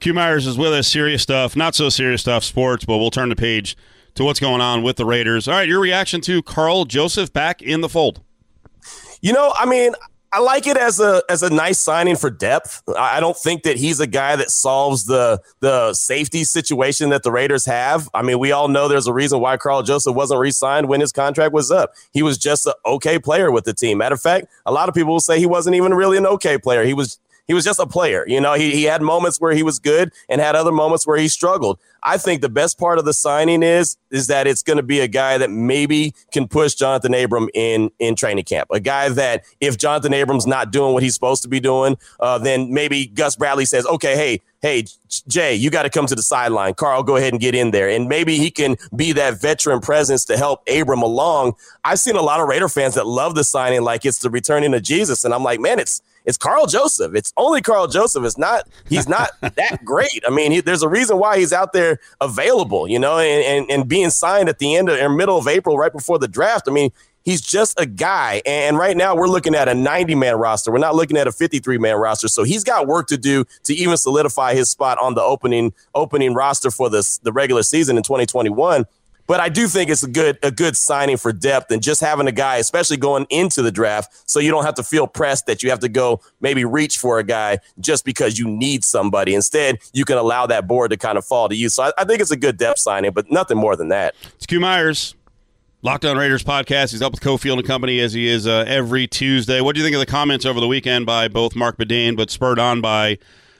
[0.04, 0.86] Q Myers is with us.
[0.86, 2.84] Serious stuff, not so serious stuff, sports.
[2.84, 3.74] But we'll turn the page
[4.16, 5.48] to what's going on with the Raiders.
[5.48, 8.20] All right, your reaction to Karl Joseph back in the fold.
[9.22, 9.94] You know, I mean,
[10.30, 12.82] I like it as a as a nice signing for depth.
[12.98, 17.32] I don't think that he's a guy that solves the the safety situation that the
[17.32, 18.10] Raiders have.
[18.12, 21.12] I mean, we all know there's a reason why Karl Joseph wasn't re-signed when his
[21.12, 21.94] contract was up.
[22.12, 23.96] He was just an okay player with the team.
[23.96, 26.58] Matter of fact, a lot of people will say he wasn't even really an okay
[26.58, 26.84] player.
[26.84, 28.24] He was he was just a player.
[28.26, 31.18] You know, he, he had moments where he was good and had other moments where
[31.18, 31.78] he struggled.
[32.02, 35.00] I think the best part of the signing is is that it's going to be
[35.00, 38.68] a guy that maybe can push Johnathan Abram in in training camp.
[38.72, 42.38] A guy that if Johnathan Abram's not doing what he's supposed to be doing, uh,
[42.38, 44.84] then maybe Gus Bradley says, okay, hey, hey,
[45.28, 46.74] Jay, you got to come to the sideline.
[46.74, 47.88] Karl, go ahead and get in there.
[47.88, 51.54] And maybe he can be that veteran presence to help Abram along.
[51.84, 54.74] I've seen a lot of Raider fans that love the signing like it's the returning
[54.74, 55.24] of Jesus.
[55.24, 57.14] And I'm like, man, it's it's Karl Joseph.
[57.14, 58.24] It's only Karl Joseph.
[58.24, 60.22] It's not he's not that great.
[60.26, 63.70] I mean, he, there's a reason why he's out there available, you know, and, and,
[63.70, 66.68] and being signed at the end of or middle of April, right before the draft.
[66.68, 66.90] I mean,
[67.24, 68.42] he's just a guy.
[68.46, 70.70] And right now we're looking at a 90 man roster.
[70.70, 72.28] We're not looking at a 53 man roster.
[72.28, 76.34] So he's got work to do to even solidify his spot on the opening opening
[76.34, 78.86] roster for this the regular season in 2021.
[79.26, 82.26] But I do think it's a good a good signing for depth and just having
[82.26, 85.62] a guy, especially going into the draft, so you don't have to feel pressed that
[85.62, 89.34] you have to go maybe reach for a guy just because you need somebody.
[89.34, 91.68] Instead, you can allow that board to kind of fall to you.
[91.68, 94.14] So I, I think it's a good depth signing, but nothing more than that.
[94.34, 95.14] It's Q Myers.
[95.82, 96.92] Locked On Raiders podcast.
[96.92, 99.60] He's up with Cofield and Company as he is uh, every Tuesday.
[99.60, 102.30] What do you think of the comments over the weekend by both Marc Badain, but
[102.30, 103.18] spurred on by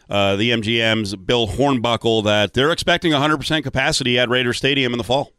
[0.09, 5.05] uh, the MGM's Bill Hornbuckle that they're expecting 100% capacity at Raider Stadium in the
[5.05, 5.33] fall?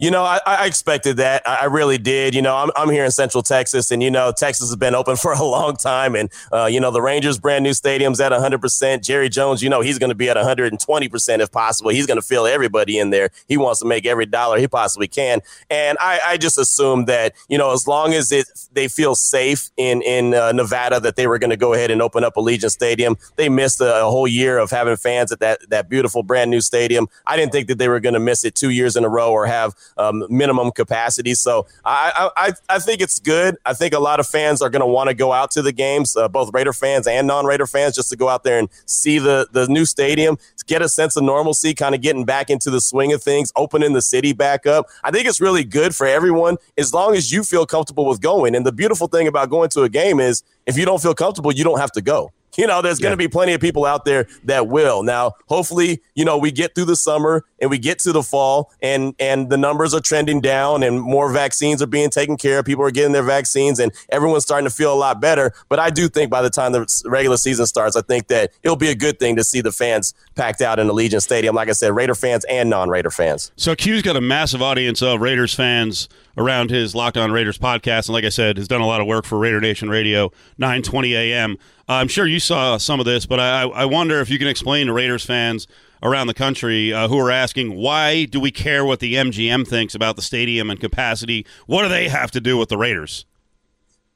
[0.00, 1.46] You know, I, I, expected that.
[1.46, 2.34] I really did.
[2.34, 5.16] You know, I'm, I'm here in Central Texas, and you know, Texas has been open
[5.24, 8.62] for a long time, and uh, you know, the Rangers' brand new stadium's at 100.
[8.62, 11.90] percent Jerry Jones, you know, he's going to be at 120 percent if possible.
[11.90, 13.28] He's going to fill everybody in there.
[13.46, 17.34] He wants to make every dollar he possibly can, and I, I just assumed that
[17.50, 21.26] you know, as long as it they feel safe in in uh, Nevada, that they
[21.26, 23.16] were going to go ahead and open up Allegiant Stadium.
[23.36, 26.62] They missed a, a whole year of having fans at that that beautiful brand new
[26.62, 27.06] stadium.
[27.26, 29.30] I didn't think that they were going to miss it two years in a row
[29.30, 31.34] or have um, minimum capacity.
[31.34, 33.56] So I, I I think it's good.
[33.64, 35.72] I think a lot of fans are going to want to go out to the
[35.72, 39.18] games, uh, both Raider fans and non-Raider fans, just to go out there and see
[39.18, 42.80] the the new stadium, get a sense of normalcy, kind of getting back into the
[42.80, 44.86] swing of things, opening the city back up.
[45.02, 48.54] I think it's really good for everyone as long as you feel comfortable with going.
[48.54, 51.52] And the beautiful thing about going to a game is if you don't feel comfortable,
[51.52, 54.04] you don't have to go you know, there's going to be plenty of people out
[54.04, 55.02] there that will.
[55.02, 58.70] Now, hopefully, you know, we get through the summer and we get to the fall
[58.82, 62.64] and and the numbers are trending down and more vaccines are being taken care of.
[62.64, 65.52] People are getting their vaccines and everyone's starting to feel a lot better.
[65.68, 68.76] But I do think by the time the regular season starts, I think that it'll
[68.76, 71.54] be a good thing to see the fans packed out in Allegiant Stadium.
[71.54, 73.52] Like I said, Raider fans and non-Raider fans.
[73.56, 78.08] So Q's got a massive audience of Raiders fans around his Locked On Raiders podcast,
[78.08, 81.14] and like I said, has done a lot of work for Raider Nation Radio, 920
[81.14, 81.56] a.m.
[81.90, 84.86] I'm sure you saw some of this, but I, I wonder if you can explain
[84.86, 85.66] to Raiders fans
[86.04, 89.92] around the country uh, who are asking why do we care what the MGM thinks
[89.96, 91.44] about the stadium and capacity?
[91.66, 93.26] What do they have to do with the Raiders?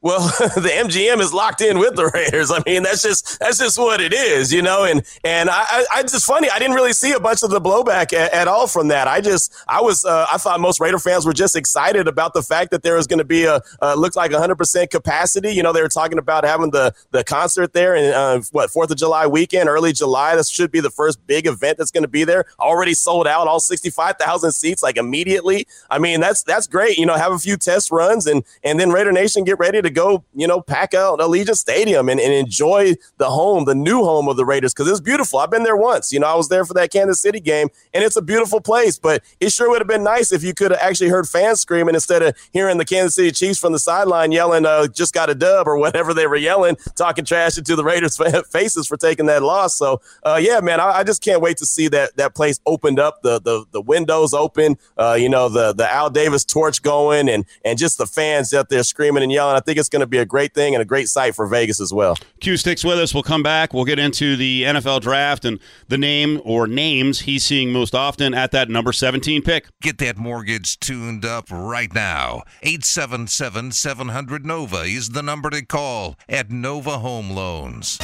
[0.05, 2.51] Well, the MGM is locked in with the Raiders.
[2.51, 4.83] I mean, that's just that's just what it is, you know.
[4.83, 6.47] And and I, I, I just funny.
[6.47, 9.07] I didn't really see a bunch of the blowback at, at all from that.
[9.07, 12.43] I just I was uh, I thought most Raider fans were just excited about the
[12.43, 15.55] fact that there was going to be a uh, looked like 100 percent capacity.
[15.55, 18.91] You know, they were talking about having the the concert there and uh, what Fourth
[18.91, 20.35] of July weekend, early July.
[20.35, 22.45] This should be the first big event that's going to be there.
[22.59, 25.65] Already sold out, all 65,000 seats like immediately.
[25.89, 26.99] I mean, that's that's great.
[26.99, 29.94] You know, have a few test runs and and then Raider Nation get ready to
[29.95, 34.27] go, you know, pack out Allegiant Stadium and, and enjoy the home, the new home
[34.27, 35.39] of the Raiders, because it's beautiful.
[35.39, 36.13] I've been there once.
[36.13, 38.99] You know, I was there for that Kansas City game, and it's a beautiful place.
[38.99, 41.95] But it sure would have been nice if you could have actually heard fans screaming
[41.95, 45.35] instead of hearing the Kansas City Chiefs from the sideline yelling, uh, just got a
[45.35, 48.19] dub or whatever they were yelling, talking trash into the Raiders'
[48.51, 49.75] faces for taking that loss.
[49.75, 52.99] So, uh, yeah, man, I, I, just can't wait to see that that place opened
[52.99, 57.29] up, the the, the windows open, uh, you know, the the Al Davis torch going,
[57.29, 59.55] and and just the fans out there screaming and yelling.
[59.55, 61.79] I think it's going to be a great thing and a great sight for Vegas
[61.79, 62.17] as well.
[62.39, 63.13] Q sticks with us.
[63.13, 63.73] We'll come back.
[63.73, 68.33] We'll get into the NFL draft and the name or names he's seeing most often
[68.33, 69.67] at that number 17 pick.
[69.81, 72.43] Get that mortgage tuned up right now.
[72.63, 77.97] 877 700 Nova is the number to call at Nova Home Loans.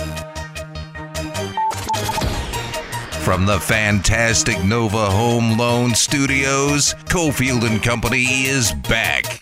[3.23, 9.41] From the fantastic Nova Home Loan Studios, Cofield and Company is back.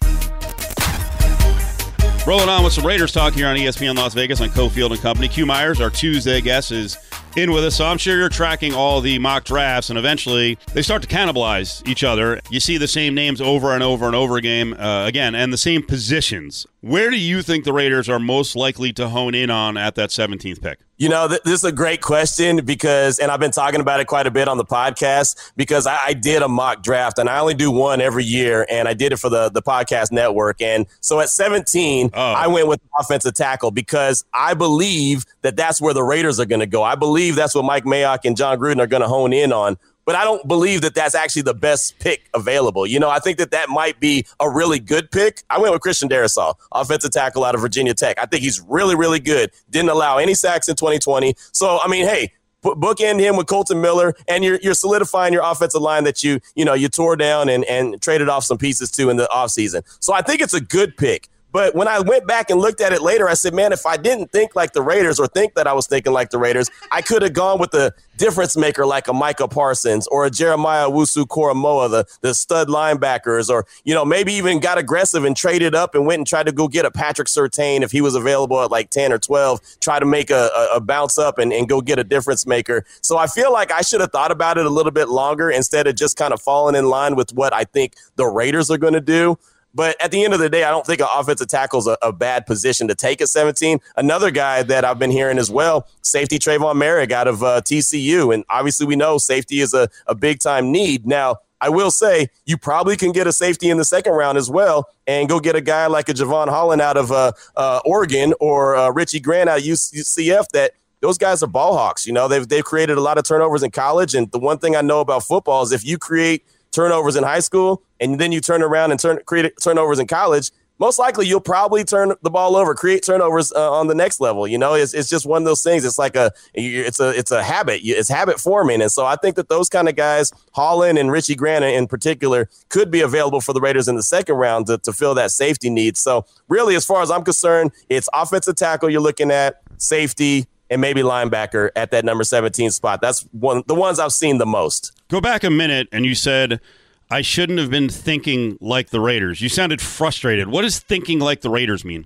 [2.29, 5.27] Rolling on with some Raiders talk here on ESPN Las Vegas on Cofield and Company.
[5.27, 6.95] Q Myers, our Tuesday guest, is
[7.35, 7.75] in with us.
[7.75, 11.81] So I'm sure you're tracking all the mock drafts, and eventually they start to cannibalize
[11.87, 12.39] each other.
[12.51, 15.57] You see the same names over and over and over again, uh, again, and the
[15.57, 16.67] same positions.
[16.81, 20.11] Where do you think the Raiders are most likely to hone in on at that
[20.11, 20.77] 17th pick?
[20.99, 24.07] You know, th- this is a great question because, and I've been talking about it
[24.07, 27.39] quite a bit on the podcast because I, I, did a mock draft and I
[27.39, 30.61] only do one every year, and I did it for the the podcast network.
[30.61, 32.19] And so at 17, oh.
[32.19, 36.59] I went with offensive tackle because I believe that that's where the Raiders are going
[36.59, 36.83] to go.
[36.83, 39.77] I believe that's what Mike Mayock and Jon Gruden are going to hone in on
[40.05, 42.87] but I don't believe that that's actually the best pick available.
[42.87, 45.43] You know, I think that that might be a really good pick.
[45.49, 48.17] I went with Christian Darrisaw, offensive tackle out of Virginia Tech.
[48.19, 49.51] I think he's really, really good.
[49.69, 51.35] Didn't allow any sacks in 2020.
[51.51, 52.31] So, I mean, hey,
[52.63, 56.65] bookend him with Kolton Miller, and you're you're solidifying your offensive line that you you
[56.65, 59.83] know you tore down and and traded off some pieces to in the offseason.
[59.99, 61.29] So I think it's a good pick.
[61.51, 63.97] But when I went back and looked at it later, I said, man, if I
[63.97, 67.01] didn't think like the Raiders or think that I was thinking like the Raiders, I
[67.01, 71.89] could have gone with the difference maker like a Micah Parsons or a Jeremiah Owusu-Koramoah,
[71.89, 76.05] the, the stud linebackers, or, you know, maybe even got aggressive and traded up and
[76.05, 78.89] went and tried to go get a Patrick Surtain if he was available at like
[78.89, 81.97] 10 or 12, try to make a, a, a bounce up and, and go get
[81.97, 82.85] a difference maker.
[83.01, 85.87] So I feel like I should have thought about it a little bit longer instead
[85.87, 88.93] of just kind of falling in line with what I think the Raiders are going
[88.93, 89.37] to do.
[89.73, 91.97] But at the end of the day, I don't think an offensive tackle is a,
[92.01, 93.79] a, bad position to take at 17.
[93.95, 98.33] Another guy that I've been hearing as well, safety Trevon Moehrig out of uh, TCU.
[98.33, 101.05] And obviously, we know safety is a, a big time need.
[101.05, 104.49] Now, I will say you probably can get a safety in the second round as
[104.49, 108.33] well and go get a guy like a Jevon Holland out of uh, uh, Oregon
[108.39, 112.07] or uh, Richie Grant out of UCF that those guys are ball hawks.
[112.07, 114.15] You know, they've, they've created a lot of turnovers in college.
[114.15, 117.39] And the one thing I know about football is if you create– turnovers in high
[117.39, 121.41] school and then you turn around and turn create turnovers in college, most likely you'll
[121.41, 124.47] probably turn the ball over, create turnovers uh, on the next level.
[124.47, 125.83] You know, it's, it's just one of those things.
[125.83, 127.81] It's like a it's a it's a habit.
[127.83, 131.35] It's habit forming, and so I think that those kind of guys, Holland and Richie
[131.35, 134.93] Grant in particular, could be available for the Raiders in the second round to, to
[134.93, 135.97] fill that safety need.
[135.97, 140.79] So really, as far as I'm concerned, it's offensive tackle you're looking at, safety, and
[140.79, 143.01] maybe linebacker at that number 17 spot.
[143.01, 144.93] That's one the ones I've seen the most.
[145.09, 146.61] Go back a minute and you said
[147.11, 149.41] I shouldn't have been thinking like the Raiders.
[149.41, 150.47] You sounded frustrated.
[150.47, 152.05] What does thinking like the Raiders mean?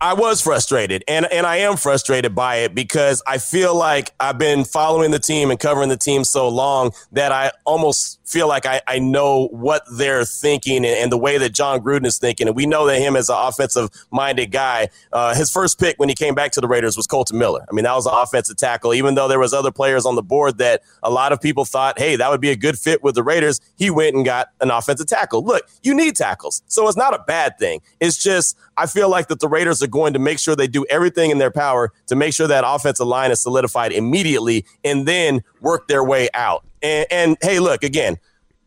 [0.00, 4.36] I was frustrated, and and I am frustrated by it because I feel like I've
[4.36, 8.66] been following the team and covering the team so long that I almost feel like
[8.66, 12.48] I, I know what they're thinking and, and the way that Jon Gruden is thinking.
[12.48, 16.08] And we know that him as an offensive minded guy, uh, his first pick when
[16.08, 17.64] he came back to the Raiders was Kolton Miller.
[17.70, 18.92] I mean, that was an offensive tackle.
[18.92, 21.98] Even though there was other players on the board that a lot of people thought,
[21.98, 24.70] hey, that would be a good fit with the Raiders, he went and got an
[24.70, 25.42] offensive tackle.
[25.44, 27.80] Look, you need tackles, so it's not a bad thing.
[28.00, 30.84] It's just I feel like that the Raiders are going to make sure they do
[30.90, 35.42] everything in their power to make sure that offensive line is solidified immediately and then
[35.60, 36.64] work their way out.
[36.82, 38.18] And, and hey, look, again,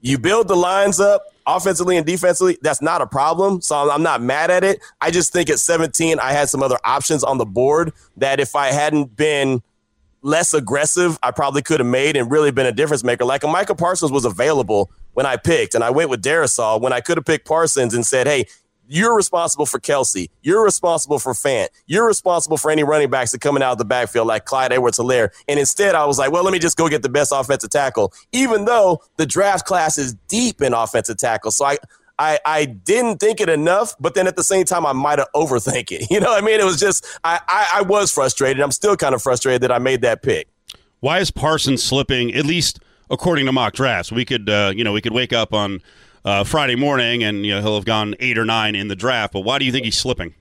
[0.02, 2.58] you build the lines up offensively and defensively.
[2.62, 3.62] That's not a problem.
[3.62, 4.80] So I'm not mad at it.
[5.02, 8.56] I just think at 17, I had some other options on the board that if
[8.56, 9.62] I hadn't been
[10.22, 13.26] less aggressive, I probably could have made and really been a difference maker.
[13.26, 16.94] Like a Micah Parsons was available when I picked, and I went with Darrisaw when
[16.94, 18.46] I could have picked Parsons and said, hey,
[18.90, 20.30] you're responsible for Kelce.
[20.42, 21.68] You're responsible for Fant.
[21.86, 24.98] You're responsible for any running backs that coming out of the backfield like Clyde Edwards
[24.98, 25.30] Helaire.
[25.48, 28.12] And instead, I was like, well, let me just go get the best offensive tackle,
[28.32, 31.52] even though the draft class is deep in offensive tackle.
[31.52, 31.78] So I,
[32.18, 35.30] I, I didn't think it enough, but then at the same time, I might have
[35.36, 36.08] overthink it.
[36.10, 36.60] You know what I mean?
[36.60, 38.62] It was just, I, I, I was frustrated.
[38.62, 40.48] I'm still kind of frustrated that I made that pick.
[41.02, 42.80] Why is Parsons slipping, at least
[43.12, 44.12] according to mock drafts?
[44.12, 45.80] We could, uh, you know, we could wake up on
[46.26, 49.34] uh, Friday morning and you know, he'll have gone eight or nine in the draft,
[49.34, 50.34] but why do you think he's slipping?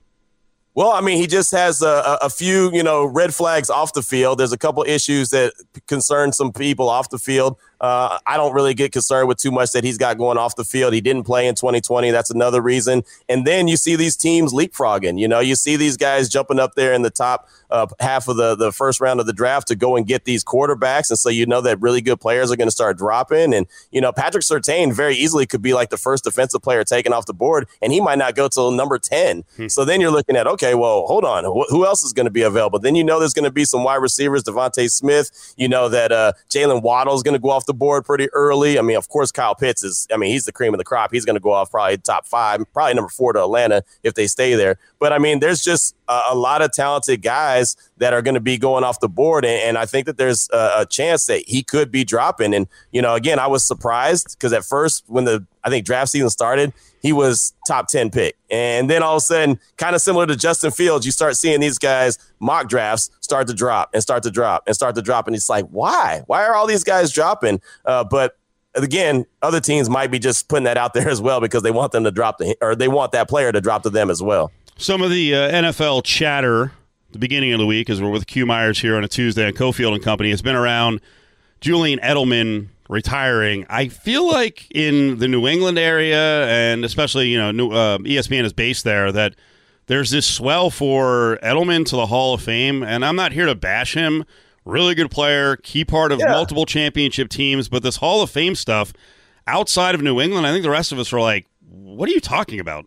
[0.75, 4.01] Well, I mean, he just has a, a, few, you know, red flags off the
[4.01, 4.37] field.
[4.37, 5.53] There's a couple issues that
[5.87, 7.57] concern some people off the field.
[7.81, 10.65] Uh, I don't really get concerned with too much that he's got going off the
[10.65, 10.93] field.
[10.93, 12.11] He didn't play in 2020.
[12.11, 13.03] That's another reason.
[13.27, 15.19] And then you see these teams leapfrogging.
[15.19, 18.37] You know, you see these guys jumping up there in the top uh, half of
[18.37, 21.09] the, the first round of the draft to go and get these quarterbacks.
[21.09, 23.53] And so you know that really good players are going to start dropping.
[23.53, 27.13] And, you know, Patrick Surtain very easily could be like the first defensive player taken
[27.13, 29.43] off the board, and he might not go till number 10.
[29.55, 29.67] Hmm.
[29.67, 31.43] So then you're looking at, okay, well, hold on.
[31.43, 32.79] Wh- who else is going to be available?
[32.79, 35.53] Then you know there's going to be some wide receivers, DeVonta Smith.
[35.55, 38.79] You know that uh, Jaylen Waddle is going to go off the board pretty early.
[38.79, 41.11] I mean, of course, Kyle Pitts is, I mean, he's the cream of the crop.
[41.13, 44.25] He's going to go off probably top five, probably number four to Atlanta if they
[44.25, 44.79] stay there.
[44.97, 48.41] But I mean, there's just a, a lot of talented guys that are going to
[48.41, 49.45] be going off the board.
[49.45, 52.55] And, and I think that there's a, a, chance that he could be dropping.
[52.55, 56.09] And, you know, again, I was surprised because at first, when the, I think draft
[56.09, 58.35] season started, he was top 10 pick.
[58.49, 61.59] And then all of a sudden, kind of similar to Justin Fields, you start seeing
[61.59, 65.27] these guys mock drafts start to drop and start to drop and start to drop.
[65.27, 66.23] And it's like, why?
[66.27, 67.61] Why are all these guys dropping?
[67.85, 68.37] Uh, but
[68.75, 71.91] again, other teams might be just putting that out there as well because they want
[71.91, 74.51] them to drop the, or they want that player to drop to them as well.
[74.77, 76.71] Some of the uh, NFL chatter
[77.11, 79.53] the beginning of the week, as we're with Q Myers here on a Tuesday on
[79.53, 81.01] Cofield and Company, has been around
[81.59, 83.65] Julian Edelman retiring.
[83.69, 88.43] I feel like in the New England area, and especially you know New, uh, ESPN
[88.43, 89.35] is based there, that
[89.85, 93.55] there's this swell for Edelman to the Hall of Fame, and I'm not here to
[93.55, 94.25] bash him.
[94.65, 96.31] Really good player, key part of yeah.
[96.31, 98.91] multiple championship teams, but this Hall of Fame stuff
[99.47, 102.19] outside of New England, I think the rest of us are like, what are you
[102.19, 102.85] talking about?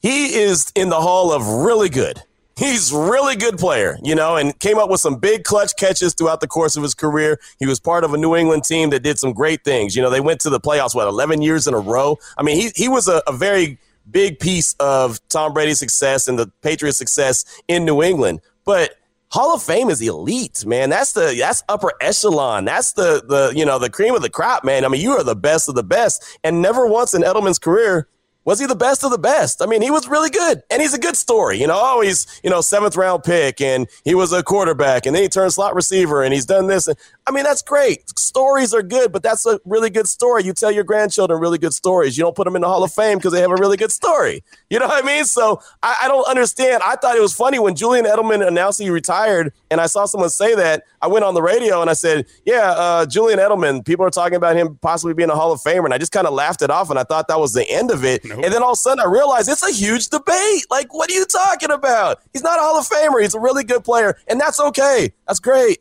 [0.00, 2.22] He is in the Hall of really good
[2.58, 6.40] he's really good player, you know, and came up with some big clutch catches throughout
[6.40, 7.38] the course of his career.
[7.58, 9.94] He was part of a New England team that did some great things.
[9.94, 12.18] You know, they went to the playoffs, what, 11 years in a row?
[12.36, 13.78] I mean, he, he was a, a very
[14.10, 18.40] big piece of Tom Brady's success and the Patriots' success in New England.
[18.64, 18.96] But
[19.30, 20.90] Hall of Fame is elite, man.
[20.90, 22.64] That's the that's upper echelon.
[22.64, 24.86] That's the the you know the cream of the crop, man.
[24.86, 26.24] I mean, you are the best of the best.
[26.42, 28.08] And never once in Edelman's career
[28.48, 29.60] was he the best of the best?
[29.60, 31.60] I mean, he was really good, and he's a good story.
[31.60, 35.22] You know, always you know seventh round pick, and he was a quarterback, and then
[35.22, 36.88] he turned slot receiver, and he's done this.
[37.26, 38.08] I mean, that's great.
[38.18, 40.44] Stories are good, but that's a really good story.
[40.44, 42.16] You tell your grandchildren really good stories.
[42.16, 43.92] You don't put them in the Hall of Fame because they have a really good
[43.92, 44.42] story.
[44.70, 45.26] You know what I mean?
[45.26, 46.82] So I, I don't understand.
[46.82, 50.30] I thought it was funny when Julian Edelman announced he retired, and I saw someone
[50.30, 50.84] say that.
[51.02, 53.84] I went on the radio and I said, "Yeah, uh, Julian Edelman.
[53.84, 56.26] People are talking about him possibly being a Hall of Famer," and I just kind
[56.26, 58.24] of laughed it off, and I thought that was the end of it.
[58.44, 60.64] And then all of a sudden, I realized it's a huge debate.
[60.70, 62.20] Like, what are you talking about?
[62.32, 63.20] He's not a Hall of Famer.
[63.22, 65.12] He's a really good player, and that's okay.
[65.26, 65.78] That's great.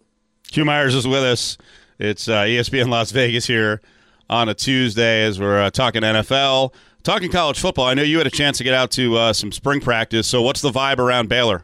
[0.49, 1.57] Q Myers is with us.
[1.99, 3.81] It's uh, ESPN Las Vegas here
[4.29, 7.85] on a Tuesday as we're uh, talking NFL, talking college football.
[7.85, 10.27] I know you had a chance to get out to uh, some spring practice.
[10.27, 11.63] So, what's the vibe around Baylor?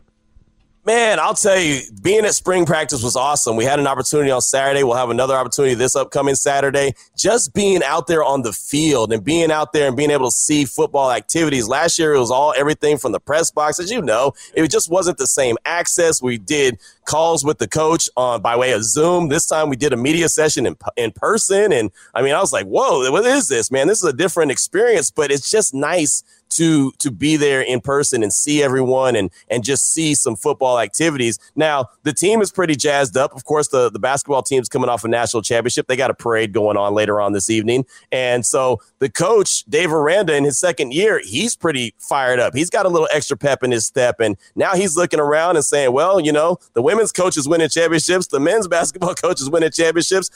[0.86, 3.56] Man, I'll tell you, being at spring practice was awesome.
[3.56, 4.84] We had an opportunity on Saturday.
[4.84, 6.94] We'll have another opportunity this upcoming Saturday.
[7.16, 10.36] Just being out there on the field and being out there and being able to
[10.36, 11.70] see football activities.
[11.70, 13.80] Last year, it was all everything from the press box.
[13.80, 16.22] As you know, it just wasn't the same access.
[16.22, 19.30] We did calls with the coach on by way of Zoom.
[19.30, 21.72] This time we did a media session in, in person.
[21.72, 23.88] And I mean, I was like, whoa, what is this, man?
[23.88, 26.24] This is a different experience, but it's just nice
[26.56, 30.80] to to be there in person and see everyone and and just see some football
[30.80, 31.40] activities.
[31.56, 33.36] Now the team is pretty jazzed up.
[33.36, 35.88] Of course, the the basketball team's coming off a national championship.
[35.88, 39.92] They got a parade going on later on this evening, and so the coach Dave
[39.92, 42.56] Aranda in his second year, he's pretty fired up.
[42.56, 45.66] He's got a little extra pep in his step, and now he's looking around and
[45.66, 49.50] saying, "Well, you know, the women's coach is winning championships, the men's basketball coach is
[49.50, 50.30] winning championships."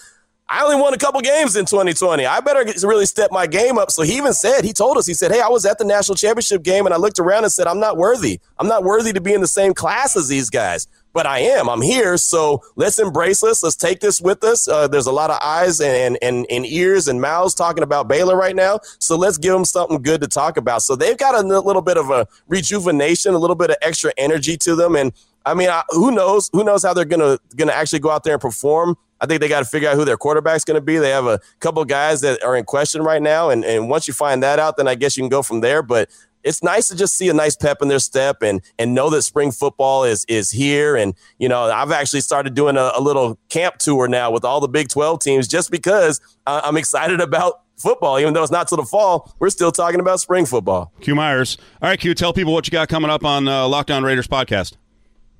[0.50, 2.26] I only won a couple games in 2020.
[2.26, 3.92] I better really step my game up.
[3.92, 6.16] So he even said, he told us, he said, Hey, I was at the national
[6.16, 8.40] championship game and I looked around and said, I'm not worthy.
[8.58, 11.68] I'm not worthy to be in the same class as these guys, but I am.
[11.68, 12.16] I'm here.
[12.16, 13.62] So let's embrace this.
[13.62, 14.70] Let's take this with us.
[14.70, 18.38] Uh, there's a lot of eyes and, and, and ears and mouths talking about Baylor
[18.38, 18.80] right now.
[19.00, 20.82] So let's give them something good to talk about.
[20.82, 24.56] So they've got a little bit of a rejuvenation, a little bit of extra energy
[24.60, 24.96] to them.
[24.96, 25.12] And
[25.46, 26.50] I mean, who knows?
[26.54, 28.98] Who knows how they're gonna gonna actually go out there and perform?
[29.20, 30.98] I think they got to figure out who their quarterback's going to be.
[30.98, 34.14] They have a couple guys that are in question right now, and and once you
[34.14, 35.82] find that out, then I guess you can go from there.
[35.82, 36.10] But
[36.44, 39.24] it's nice to just see a nice pep in their step and and know that
[39.24, 40.96] spring football is is here.
[40.96, 44.60] And you know, I've actually started doing a, a little camp tour now with all
[44.60, 48.20] the Big Twelve teams just because I'm excited about football.
[48.20, 50.94] Even though it's not till the fall, we're still talking about spring football.
[51.02, 51.58] Q Myers.
[51.82, 54.28] All right, Q, tell people what you got coming up on uh, Locked On Raiders
[54.28, 54.76] podcast.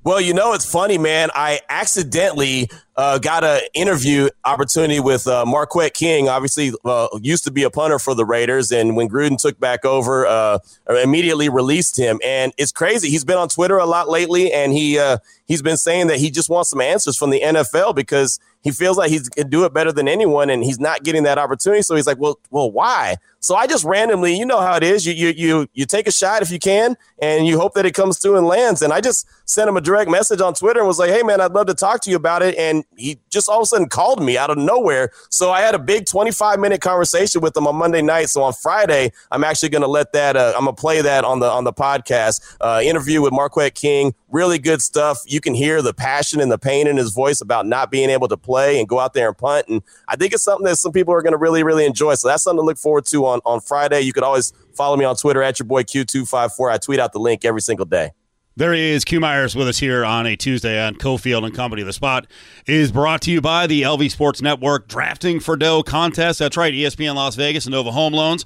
[0.08, 1.28] Well, you know, it's funny, man.
[1.34, 6.30] I accidentally uh, got an interview opportunity with uh, Marquette King.
[6.30, 9.84] Obviously, uh, used to be a punter for the Raiders, and when Gruden took back
[9.84, 12.18] over, uh, immediately released him.
[12.24, 13.10] And it's crazy.
[13.10, 16.30] He's been on Twitter a lot lately, and he uh, he's been saying that he
[16.30, 19.74] just wants some answers from the NFL because he feels like he can do it
[19.74, 21.82] better than anyone, and he's not getting that opportunity.
[21.82, 25.06] So he's like, "Well, well, why?" So I just randomly, you know how it is.
[25.06, 27.94] You you you you take a shot if you can, and you hope that it
[27.94, 28.82] comes through and lands.
[28.82, 31.40] And I just sent him a direct message on Twitter and was like, "Hey, man,
[31.40, 33.88] I'd love to talk to you about it." And he just all of a sudden
[33.88, 35.12] called me out of nowhere.
[35.30, 38.28] So I had a big 25 minute conversation with him on Monday night.
[38.28, 40.36] So on Friday, I'm actually going to let that.
[40.36, 42.56] Uh, I'm gonna play that on the on the podcast.
[42.60, 44.14] Uh, interview with Marquette King.
[44.30, 45.18] Really good stuff.
[45.26, 48.26] You can hear the passion and the pain in his voice about not being able
[48.28, 49.68] to play and go out there and punt.
[49.68, 52.14] And I think it's something that some people are going to really, really enjoy.
[52.14, 54.00] So that's something to look forward to on, on Friday.
[54.00, 56.72] You could always follow me on Twitter at your boy Q254.
[56.72, 58.12] I tweet out the link every single day.
[58.56, 61.84] There he is, Q Myers with us here on a Tuesday on Cofield and Company.
[61.84, 62.26] The spot
[62.66, 66.40] is brought to you by the LV Sports Network Drafting for Dough contest.
[66.40, 68.44] That's right, ESPN Las Vegas and Nova Home Loans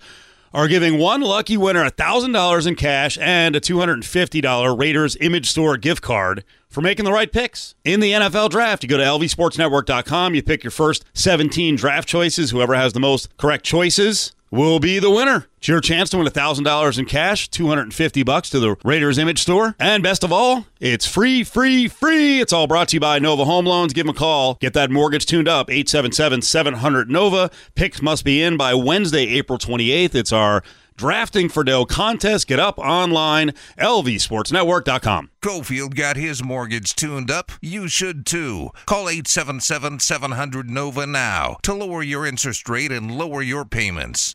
[0.52, 6.02] are giving one lucky winner $1,000 in cash and a $250 Raiders Image Store gift
[6.02, 7.74] card for making the right picks.
[7.84, 12.50] In the NFL draft, you go to lvsportsnetwork.com, you pick your first 17 draft choices.
[12.50, 15.46] Whoever has the most correct choices will be the winner.
[15.56, 19.74] It's your chance to win $1,000 in cash, 250 bucks to the Raiders Image Store.
[19.78, 22.40] And best of all, it's free, free, free.
[22.40, 23.92] It's all brought to you by Nova Home Loans.
[23.94, 24.54] Give them a call.
[24.60, 27.50] Get that mortgage tuned up, 877-700-NOVA.
[27.74, 30.14] Picks must be in by Wednesday, April 28th.
[30.14, 30.62] It's our
[30.96, 32.46] Drafting for Dough contest.
[32.46, 35.30] Get up online, lvsportsnetwork.com.
[35.42, 37.52] Cofield got his mortgage tuned up.
[37.60, 38.70] You should too.
[38.86, 44.32] Call 877 700 NOVA now to lower your interest rate and lower your payments.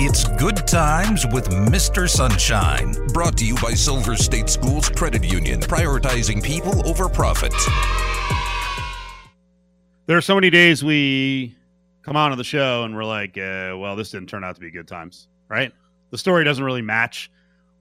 [0.00, 2.08] It's Good Times with Mr.
[2.08, 2.94] Sunshine.
[3.08, 7.52] Brought to you by Silver State Schools Credit Union, prioritizing people over profit.
[10.06, 11.56] There are so many days we
[12.08, 14.62] come on to the show and we're like, uh, well, this didn't turn out to
[14.62, 15.70] be good times, right?
[16.10, 17.30] The story doesn't really match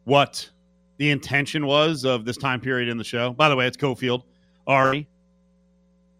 [0.03, 0.49] what
[0.97, 3.31] the intention was of this time period in the show.
[3.31, 4.23] By the way, it's Cofield,
[4.67, 5.07] Ari,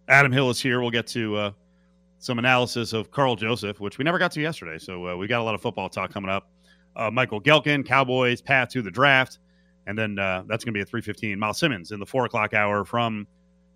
[0.07, 0.79] Adam Hill is here.
[0.79, 1.51] We'll get to uh,
[2.19, 4.77] some analysis of Karl Joseph, which we never got to yesterday.
[4.77, 6.49] So uh, we got a lot of football talk coming up.
[6.95, 9.39] Uh, Michael Gehlken, Cowboys, path to the draft.
[9.85, 11.37] And then uh, that's going to be at 3.15.
[11.37, 13.27] Myles Simmons in the 4 o'clock hour from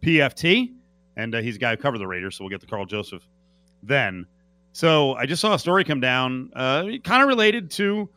[0.02, 0.74] PFT.
[1.18, 3.28] And uh, he's a guy who covered the Raiders, so we'll get to Karl Joseph
[3.84, 4.26] then.
[4.74, 8.10] So I just saw a story come down, uh, kind of related to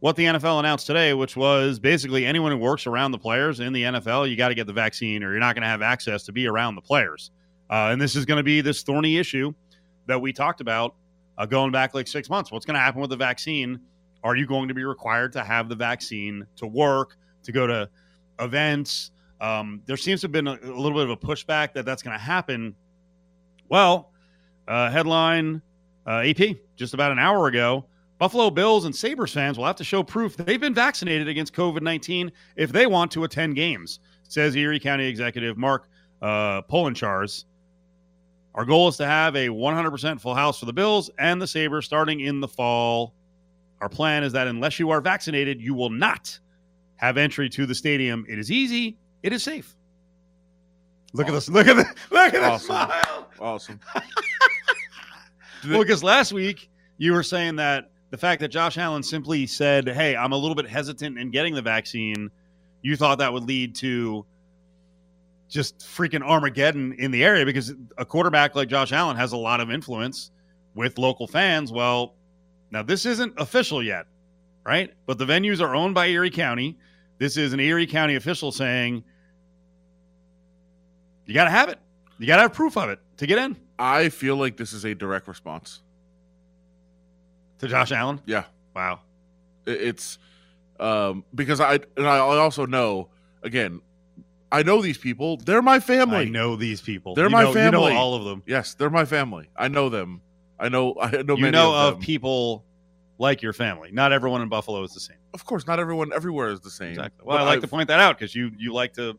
[0.00, 3.72] what the NFL announced today, which was basically anyone who works around the players in
[3.72, 6.24] the NFL, you got to get the vaccine or you're not going to have access
[6.24, 7.30] to be around the players.
[7.70, 9.52] Uh, and this is going to be this thorny issue
[10.06, 10.94] that we talked about
[11.38, 12.52] uh, going back like six months.
[12.52, 13.80] What's going to happen with the vaccine?
[14.22, 17.88] Are you going to be required to have the vaccine to work, to go to
[18.40, 19.10] events?
[19.40, 22.02] Um, there seems to have been a, a little bit of a pushback that that's
[22.02, 22.74] going to happen.
[23.68, 24.12] Well,
[24.68, 25.62] uh, headline
[26.06, 27.84] uh, AP just about an hour ago.
[28.18, 31.82] Buffalo Bills and Sabres fans will have to show proof they've been vaccinated against COVID
[31.82, 33.98] 19 if they want to attend games,
[34.28, 35.88] says Erie County Executive Mark
[36.22, 37.44] uh, Poloncarz.
[38.54, 41.84] Our goal is to have a 100% full house for the Bills and the Sabres
[41.84, 43.14] starting in the fall.
[43.80, 46.38] Our plan is that unless you are vaccinated, you will not
[46.96, 48.24] have entry to the stadium.
[48.28, 49.74] It is easy, it is safe.
[51.14, 51.56] Look awesome.
[51.56, 51.68] at this.
[51.68, 52.66] Look at the look at awesome.
[52.66, 53.28] smile.
[53.40, 53.80] Awesome.
[55.68, 59.88] well, because last week you were saying that the fact that Josh Allen simply said,
[59.88, 62.30] "Hey, I'm a little bit hesitant in getting the vaccine,"
[62.82, 64.26] you thought that would lead to
[65.48, 69.60] just freaking Armageddon in the area because a quarterback like Josh Allen has a lot
[69.60, 70.32] of influence
[70.74, 71.70] with local fans.
[71.70, 72.14] Well,
[72.72, 74.06] now this isn't official yet,
[74.66, 74.92] right?
[75.06, 76.76] But the venues are owned by Erie County.
[77.18, 79.04] This is an Erie County official saying
[81.26, 81.78] you got to have it.
[82.18, 83.56] You got to have proof of it to get in.
[83.78, 85.82] I feel like this is a direct response
[87.58, 88.20] to Josh Allen.
[88.26, 88.44] Yeah.
[88.74, 89.00] Wow.
[89.66, 90.18] It's
[90.78, 93.08] um, because I and I also know
[93.42, 93.80] again.
[94.52, 95.38] I know these people.
[95.38, 96.18] They're my family.
[96.18, 97.16] I know these people.
[97.16, 97.88] They're you my know, family.
[97.88, 98.44] You know all of them.
[98.46, 99.48] Yes, they're my family.
[99.56, 100.20] I know them.
[100.60, 100.94] I know.
[101.00, 101.36] I know.
[101.36, 102.64] You know of, of people
[103.18, 103.90] like your family.
[103.90, 105.16] Not everyone in Buffalo is the same.
[105.32, 106.90] Of course, not everyone everywhere is the same.
[106.90, 107.24] Exactly.
[107.26, 109.18] Well, I like I've, to point that out because you you like to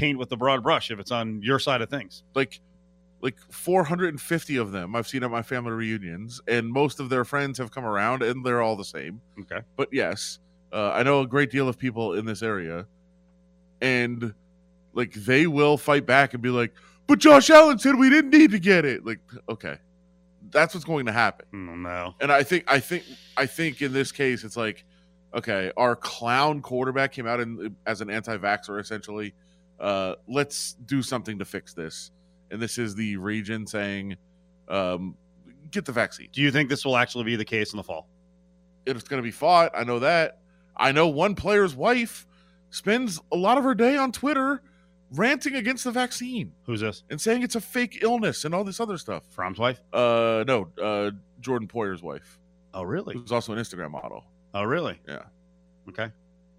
[0.00, 2.22] paint with the broad brush if it's on your side of things.
[2.34, 2.60] Like
[3.20, 7.58] like 450 of them I've seen at my family reunions, and most of their friends
[7.58, 9.20] have come around, and they're all the same.
[9.40, 9.60] Okay.
[9.76, 10.38] But yes,
[10.72, 12.86] uh, I know a great deal of people in this area,
[13.82, 14.32] and
[14.94, 16.72] like they will fight back and be like,
[17.06, 19.20] "But Josh Allen said we didn't need to get it." Like,
[19.50, 19.76] okay,
[20.50, 21.46] that's what's going to happen.
[21.52, 22.14] Oh, no.
[22.20, 23.04] And I think, I think,
[23.36, 24.84] I think in this case, it's like,
[25.34, 29.34] okay, our clown quarterback came out in, as an anti-vaxxer, essentially.
[29.80, 32.10] Uh, let's do something to fix this.
[32.50, 34.16] And this is the region saying,
[34.68, 35.16] um,
[35.70, 36.28] get the vaccine.
[36.32, 38.08] Do you think this will actually be the case in the fall?
[38.86, 39.72] It's going to be fought.
[39.74, 40.38] I know that.
[40.76, 42.26] I know one player's wife
[42.70, 44.62] spends a lot of her day on Twitter
[45.12, 47.02] ranting against the vaccine Who's this?
[47.10, 49.24] and saying it's a fake illness and all this other stuff.
[49.30, 49.80] Fromm's wife?
[49.92, 51.10] Uh, no, uh,
[51.40, 52.38] Jordan Poyer's wife,
[52.72, 53.14] Oh, really?
[53.14, 54.24] who's also an Instagram model.
[54.54, 54.98] Oh, really?
[55.08, 55.22] Yeah.
[55.88, 56.10] Okay.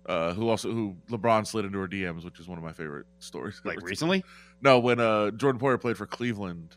[0.05, 3.05] Uh, who also who LeBron slid into her DMs, which is one of my favorite
[3.19, 3.61] stories.
[3.63, 4.23] Like recently?
[4.61, 6.75] No, when uh, Jordan Poyer played for Cleveland,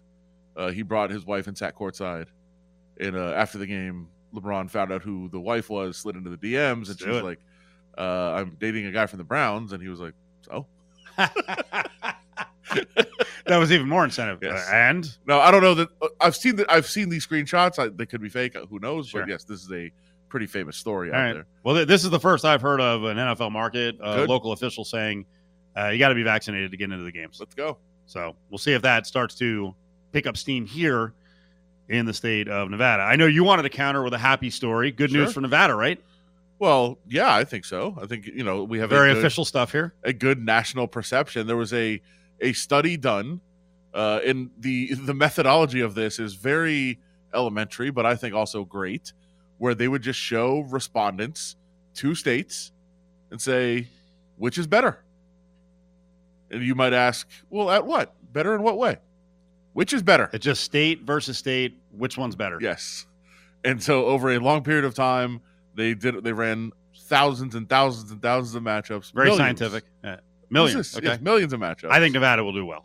[0.57, 2.27] uh, he brought his wife and sat courtside.
[2.99, 6.37] And uh, after the game, LeBron found out who the wife was, slid into the
[6.37, 7.41] DMs, and she was like,
[7.99, 10.67] uh, "I'm dating a guy from the Browns," and he was like, "So."
[13.47, 14.39] that was even more incentive.
[14.43, 14.69] Yes.
[14.69, 16.71] Uh, and No, I don't know that uh, I've seen that.
[16.71, 17.79] I've seen these screenshots.
[17.79, 18.57] I, they could be fake.
[18.71, 19.09] Who knows?
[19.09, 19.23] Sure.
[19.23, 19.91] But yes, this is a
[20.35, 21.33] pretty famous story All out right.
[21.35, 21.47] there.
[21.63, 24.29] well, th- this is the first I've heard of an NFL market, a Good.
[24.29, 25.27] local official saying
[25.79, 27.37] uh, you got to be vaccinated to get into the games.
[27.39, 27.79] Let's go.
[28.07, 29.73] So we'll see if that starts to
[30.11, 31.13] pick up steam here
[31.89, 33.05] in the state of Nevada.
[33.05, 34.91] I know you wanted to counter with a happy story.
[34.91, 35.21] Good Sure.
[35.21, 36.03] news for Nevada, right?
[36.59, 37.97] Well, yeah, I think so.
[38.03, 39.95] I think you know we have Very a good, official stuff here.
[40.03, 41.47] a good national perception.
[41.47, 42.01] There was a
[42.41, 43.41] a study done,
[43.95, 46.99] uh, and the the methodology of this is very
[47.33, 49.13] elementary, but I think also great,
[49.65, 51.57] where they would just show respondents
[51.95, 52.71] two states
[53.31, 53.89] and say
[54.37, 55.03] which is better.
[56.51, 58.15] And you might ask, well, at what?
[58.31, 58.99] Better in what way?
[59.73, 60.29] Which is better?
[60.35, 61.79] It's just state versus state.
[61.97, 62.59] Which one's better?
[62.61, 63.07] Yes.
[63.65, 65.41] And so over a long period of time,
[65.75, 66.71] they did they ran
[67.05, 69.15] thousands and thousands and thousands of matchups.
[69.15, 69.39] Very millions.
[69.39, 69.85] scientific.
[70.05, 70.17] Yeah.
[70.51, 70.89] Millions.
[70.89, 71.07] Is- okay.
[71.07, 71.91] yes, millions of matchups.
[71.91, 72.85] I think Nevada will do well.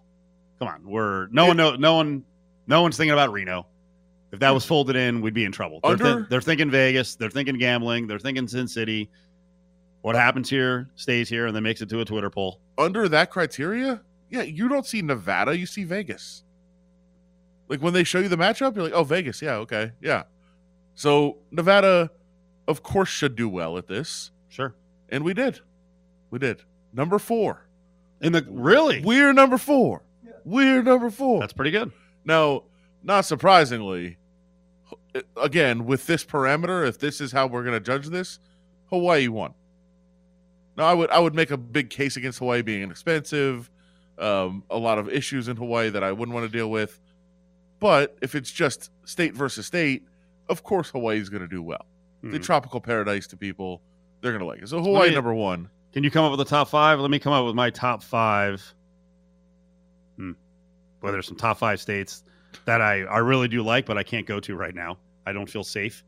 [0.59, 2.23] Come on, we're no one know no one
[2.67, 3.65] no one's thinking about Reno.
[4.31, 5.79] If that was folded in, we'd be in trouble.
[5.83, 7.15] They're, thi- Under- they're thinking Vegas.
[7.15, 8.05] They're thinking gambling.
[8.07, 9.09] They're thinking Sin City.
[10.01, 12.59] What happens here stays here, and then makes it to a Twitter poll.
[12.77, 16.43] under that criteria, yeah, you don't see Nevada, you see Vegas.
[17.67, 20.23] Like when they show you the matchup, you're like, oh, Vegas, yeah, okay, yeah.
[20.95, 22.09] So Nevada,
[22.67, 24.73] of course, should do well at this, Sure.
[25.09, 25.59] and we did,
[26.29, 26.61] we did.
[26.93, 27.67] Number four,
[28.21, 30.03] In the really, we're number four.
[30.45, 31.41] We're number four.
[31.41, 31.91] that's pretty good.
[32.25, 32.63] Now,
[33.03, 34.17] not surprisingly,
[35.41, 38.39] again, with this parameter, if this is how we're going to judge this,
[38.89, 39.53] Hawaii won.
[40.77, 43.69] Now, I would I would make a big case against Hawaii being inexpensive,
[44.17, 46.99] um, a lot of issues in Hawaii that I wouldn't want to deal with.
[47.79, 50.05] But if it's just state versus state,
[50.47, 51.85] of course Hawaii is going to do well.
[52.21, 52.43] The Mhm.
[52.43, 53.81] tropical paradise to people,
[54.21, 54.67] they're going to like it.
[54.69, 55.69] So Hawaii me- number one.
[55.93, 56.99] Can you come up with a top five?
[56.99, 58.73] Let me come up with my top five.
[60.17, 60.33] Hmm.
[61.01, 62.23] Well, there's some top five states
[62.65, 64.97] that I, I really do like, but I can't go to right now.
[65.25, 66.03] I don't feel safe.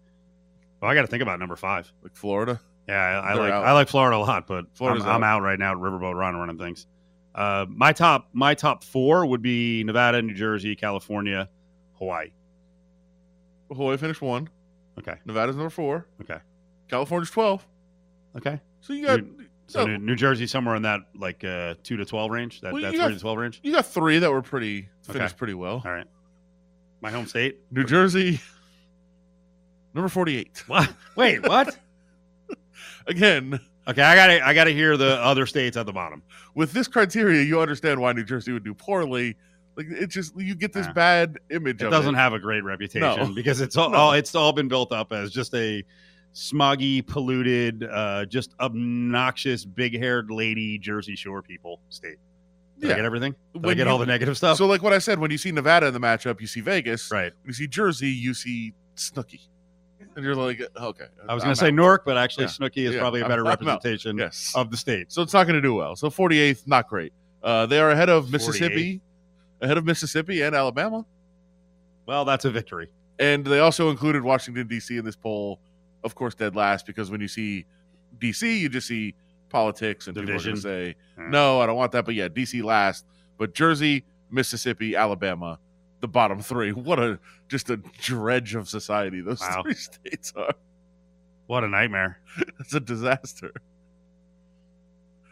[0.81, 1.91] Well, I got to think about number five.
[2.01, 2.59] Like Florida.
[2.87, 3.63] Yeah, I, I like out.
[3.65, 5.37] I like Florida a lot, but I'm, Florida's I'm out.
[5.37, 6.87] out right now at Riverboat Run running things.
[7.35, 11.47] Uh, my top my top four would be Nevada, New Jersey, California,
[11.99, 12.31] Hawaii.
[13.71, 14.49] Hawaii finished one.
[14.99, 16.07] Okay, Nevada's number four.
[16.21, 16.39] okay,
[16.89, 17.65] California's 12.
[18.37, 18.59] okay.
[18.81, 19.19] So you got
[19.67, 22.59] So so New, New Jersey somewhere in that like uh, two to twelve range.
[22.61, 23.59] That, Well, that three got- to twelve range.
[23.63, 25.19] You got three that were pretty Okay.
[25.19, 25.81] finished pretty well.
[25.85, 26.07] All right.
[27.01, 27.59] My home state.
[27.71, 28.39] New Jersey,
[29.93, 30.63] number forty-eight.
[30.67, 30.93] What?
[31.15, 31.75] Wait, what?
[33.07, 36.21] Again, okay, I gotta I gotta hear the other states at the bottom.
[36.53, 39.35] with this criteria, you understand why New Jersey would do poorly.
[39.75, 41.81] Like it just you get this bad image.
[41.81, 43.33] It of doesn't have a great reputation No.
[43.33, 43.97] because it's all, No.
[43.97, 45.83] all it's all been built up as just a
[46.35, 52.17] smoggy, polluted, uh, just obnoxious, big-haired lady Jersey Shore people state.
[52.81, 52.95] Did I Yeah.
[52.97, 53.35] get everything?
[53.53, 54.57] Did I get you- all the negative stuff?
[54.57, 57.09] So, like what I said, when you see Nevada in the matchup, you see Vegas.
[57.11, 57.31] right.
[57.43, 59.39] When you see Jersey, you see Snooki,
[60.15, 61.05] and you're like, okay.
[61.29, 61.71] I was going to say.
[61.71, 62.49] Newark, but actually Yeah.
[62.49, 64.51] Snooki is Yeah, probably a better representation Yes.
[64.55, 65.11] of the state.
[65.11, 65.95] So it's not going to do well.
[65.95, 67.13] So 48th, not great.
[67.43, 68.99] Uh, they are ahead of Mississippi,
[69.61, 71.05] ahead of Mississippi and Alabama.
[72.07, 72.89] Well, that's a victory.
[73.19, 74.97] And they also included Washington D.C.
[74.97, 75.59] in this poll,
[76.03, 77.65] of course, dead last because when you see
[78.19, 79.13] D.C., you just see
[79.51, 81.27] politics and people are going to say, Yeah.
[81.29, 82.61] "No, I don't want that." But yeah, D.C.
[82.61, 83.05] last,
[83.37, 85.59] but Jersey, Mississippi, Alabama,
[85.99, 86.71] the bottom three.
[86.89, 89.61] What a just a dredge of society those Wow.
[89.63, 90.53] three states are.
[91.47, 92.19] What a nightmare.
[92.59, 93.51] It's a disaster.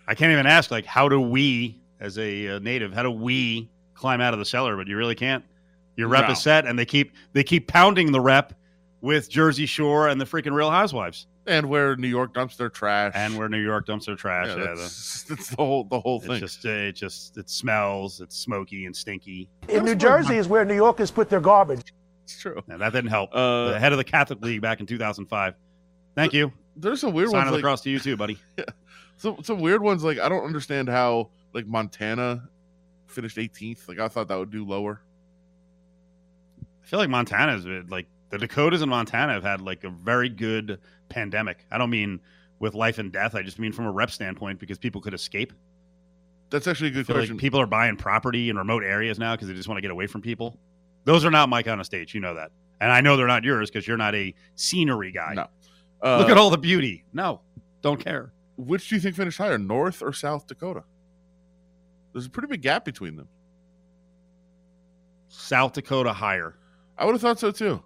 [0.08, 3.70] I can't even ask, like, how do we, as a uh, native, how do we
[3.94, 5.44] climb out of the cellar, but you really can't.
[5.96, 6.32] Your rep No.
[6.32, 8.54] is set, and they keep they keep pounding the rep
[9.02, 13.14] with Jersey Shore and the freaking Real Housewives, And where New York dumps their trash.
[13.16, 14.48] and where New York dumps their trash.
[14.48, 16.40] yeah, Yeah, the- that's, that's the whole the whole It's thing.
[16.40, 18.22] just it just it smells.
[18.22, 19.50] It's smoky and stinky.
[19.68, 21.94] In New Jersey is where New Yorkers put their garbage.
[22.24, 22.62] It's true.
[22.70, 23.32] And that didn't help.
[23.34, 25.56] Uh, the head of the Catholic League back in 2005.
[26.16, 26.52] Thank you.
[26.76, 28.38] There's some weird Sign ones of the like to you too, buddy.
[29.18, 32.48] some some weird ones like I don't understand how like Montana
[33.08, 33.88] finished 18th.
[33.88, 35.02] Like I thought that would do lower.
[36.84, 40.30] I feel like Montana's uh, like the Dakotas and Montana have had like a very
[40.30, 41.66] good pandemic.
[41.72, 42.20] I don't mean
[42.60, 43.36] with life and death.
[43.36, 45.54] I just mean from a rep standpoint because people could escape.
[46.50, 47.36] That's actually a good question.
[47.36, 49.92] like people are buying property in remote areas now because they just want to get
[49.92, 50.58] away from people.
[51.06, 52.14] Those are not my kind of states.
[52.14, 52.52] You know that.
[52.82, 55.34] And I know they're not yours because you're not a scenery guy.
[55.36, 55.48] No.
[56.02, 57.04] Uh, Look at all the beauty.
[57.14, 57.42] No,
[57.82, 58.32] don't care.
[58.58, 60.84] which do you think finished higher, North or South Dakota?
[62.14, 63.28] There's a pretty big gap between them.
[65.28, 66.56] South Dakota higher.
[66.98, 67.84] I would have thought so too.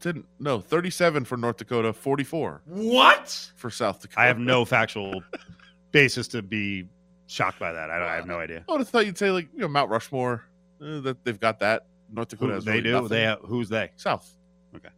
[0.00, 3.50] Didn't no 37 for North Dakota, 44 What?
[3.56, 4.20] for South Dakota.
[4.20, 5.22] I have no factual
[5.92, 6.88] basis to be
[7.26, 7.90] shocked by that.
[7.90, 8.64] I, I have no idea.
[8.68, 10.44] I would have thought you'd say like you know Mount Rushmore.
[10.80, 11.86] uh, that they've got that.
[12.12, 12.92] North Dakota Who, has they really do.
[12.92, 13.08] nothing.
[13.08, 13.90] They have, who's they?
[13.96, 14.32] South.
[14.74, 14.88] Okay.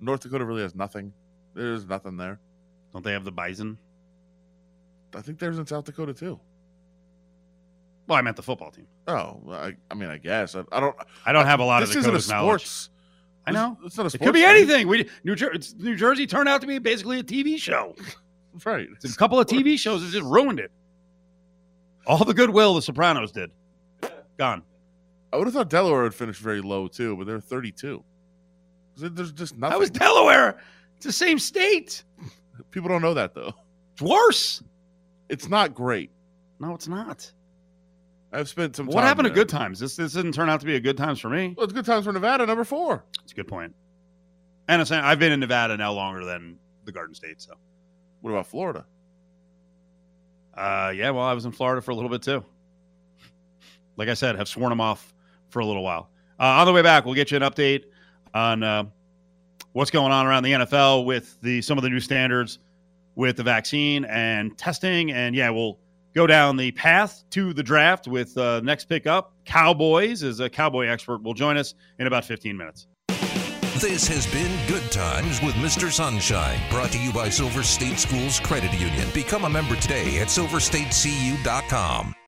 [0.00, 1.12] North Dakota really has nothing.
[1.54, 2.40] There's nothing there.
[2.92, 3.78] Don't they have the bison?
[5.14, 6.40] I think there's in South Dakota too.
[8.06, 8.86] Well, I meant the football team.
[9.06, 10.96] Oh, I, I mean, I guess I, I don't.
[11.26, 12.88] I don't have a lot this of isn't a Dakota's knowledge.
[13.50, 13.56] Sports.
[13.56, 13.78] I know.
[13.84, 14.48] It's, not a It could be thing.
[14.50, 14.88] anything.
[14.88, 17.94] We New, Jer- it's- New Jersey turned out to be basically a TV show.
[18.64, 18.88] Right.
[19.04, 20.72] It's a couple of TV shows that just ruined it.
[22.08, 23.52] All the goodwill the Sopranos did,
[24.36, 24.64] gone.
[25.32, 28.02] I would have thought Delaware would finish very low too, but they're 32.
[28.96, 29.70] There's just nothing.
[29.74, 30.58] That was Delaware.
[30.96, 32.02] It's the same state.
[32.72, 33.52] People don't know that though.
[33.92, 34.60] It's worse.
[35.28, 36.10] It's not great.
[36.58, 37.30] No, it's not.
[38.32, 38.86] I've spent some.
[38.86, 39.78] What happened to good times?
[39.80, 41.54] This this didn't turn out to be a good times for me.
[41.56, 43.04] Well, it's good times for Nevada, number four.
[43.22, 43.74] It's a good point.
[44.68, 47.40] And I've been in Nevada now longer than the Garden State.
[47.40, 47.54] So,
[48.20, 48.84] What about Florida?
[50.54, 52.44] uh, yeah, well, I was in Florida for a little bit too.
[53.96, 55.14] Like I said, have sworn them off
[55.50, 56.10] for a little while.
[56.38, 57.84] Uh, on the way back, we'll get you an update
[58.34, 58.84] on uh,
[59.72, 62.58] what's going on around the NFL with the some of the new standards
[63.14, 65.10] with the vaccine and testing.
[65.12, 65.78] And yeah, we'll
[66.18, 69.34] go down the path to the draft with uh, next pick up.
[69.44, 72.88] Cowboys is a cowboy expert will join us in about 15 minutes.
[73.78, 75.92] This has been Good Times with Mr.
[75.92, 79.06] Sunshine, brought to you by Silver State Schools Credit Union.
[79.14, 82.14] Become a member today at silverstatecu.com.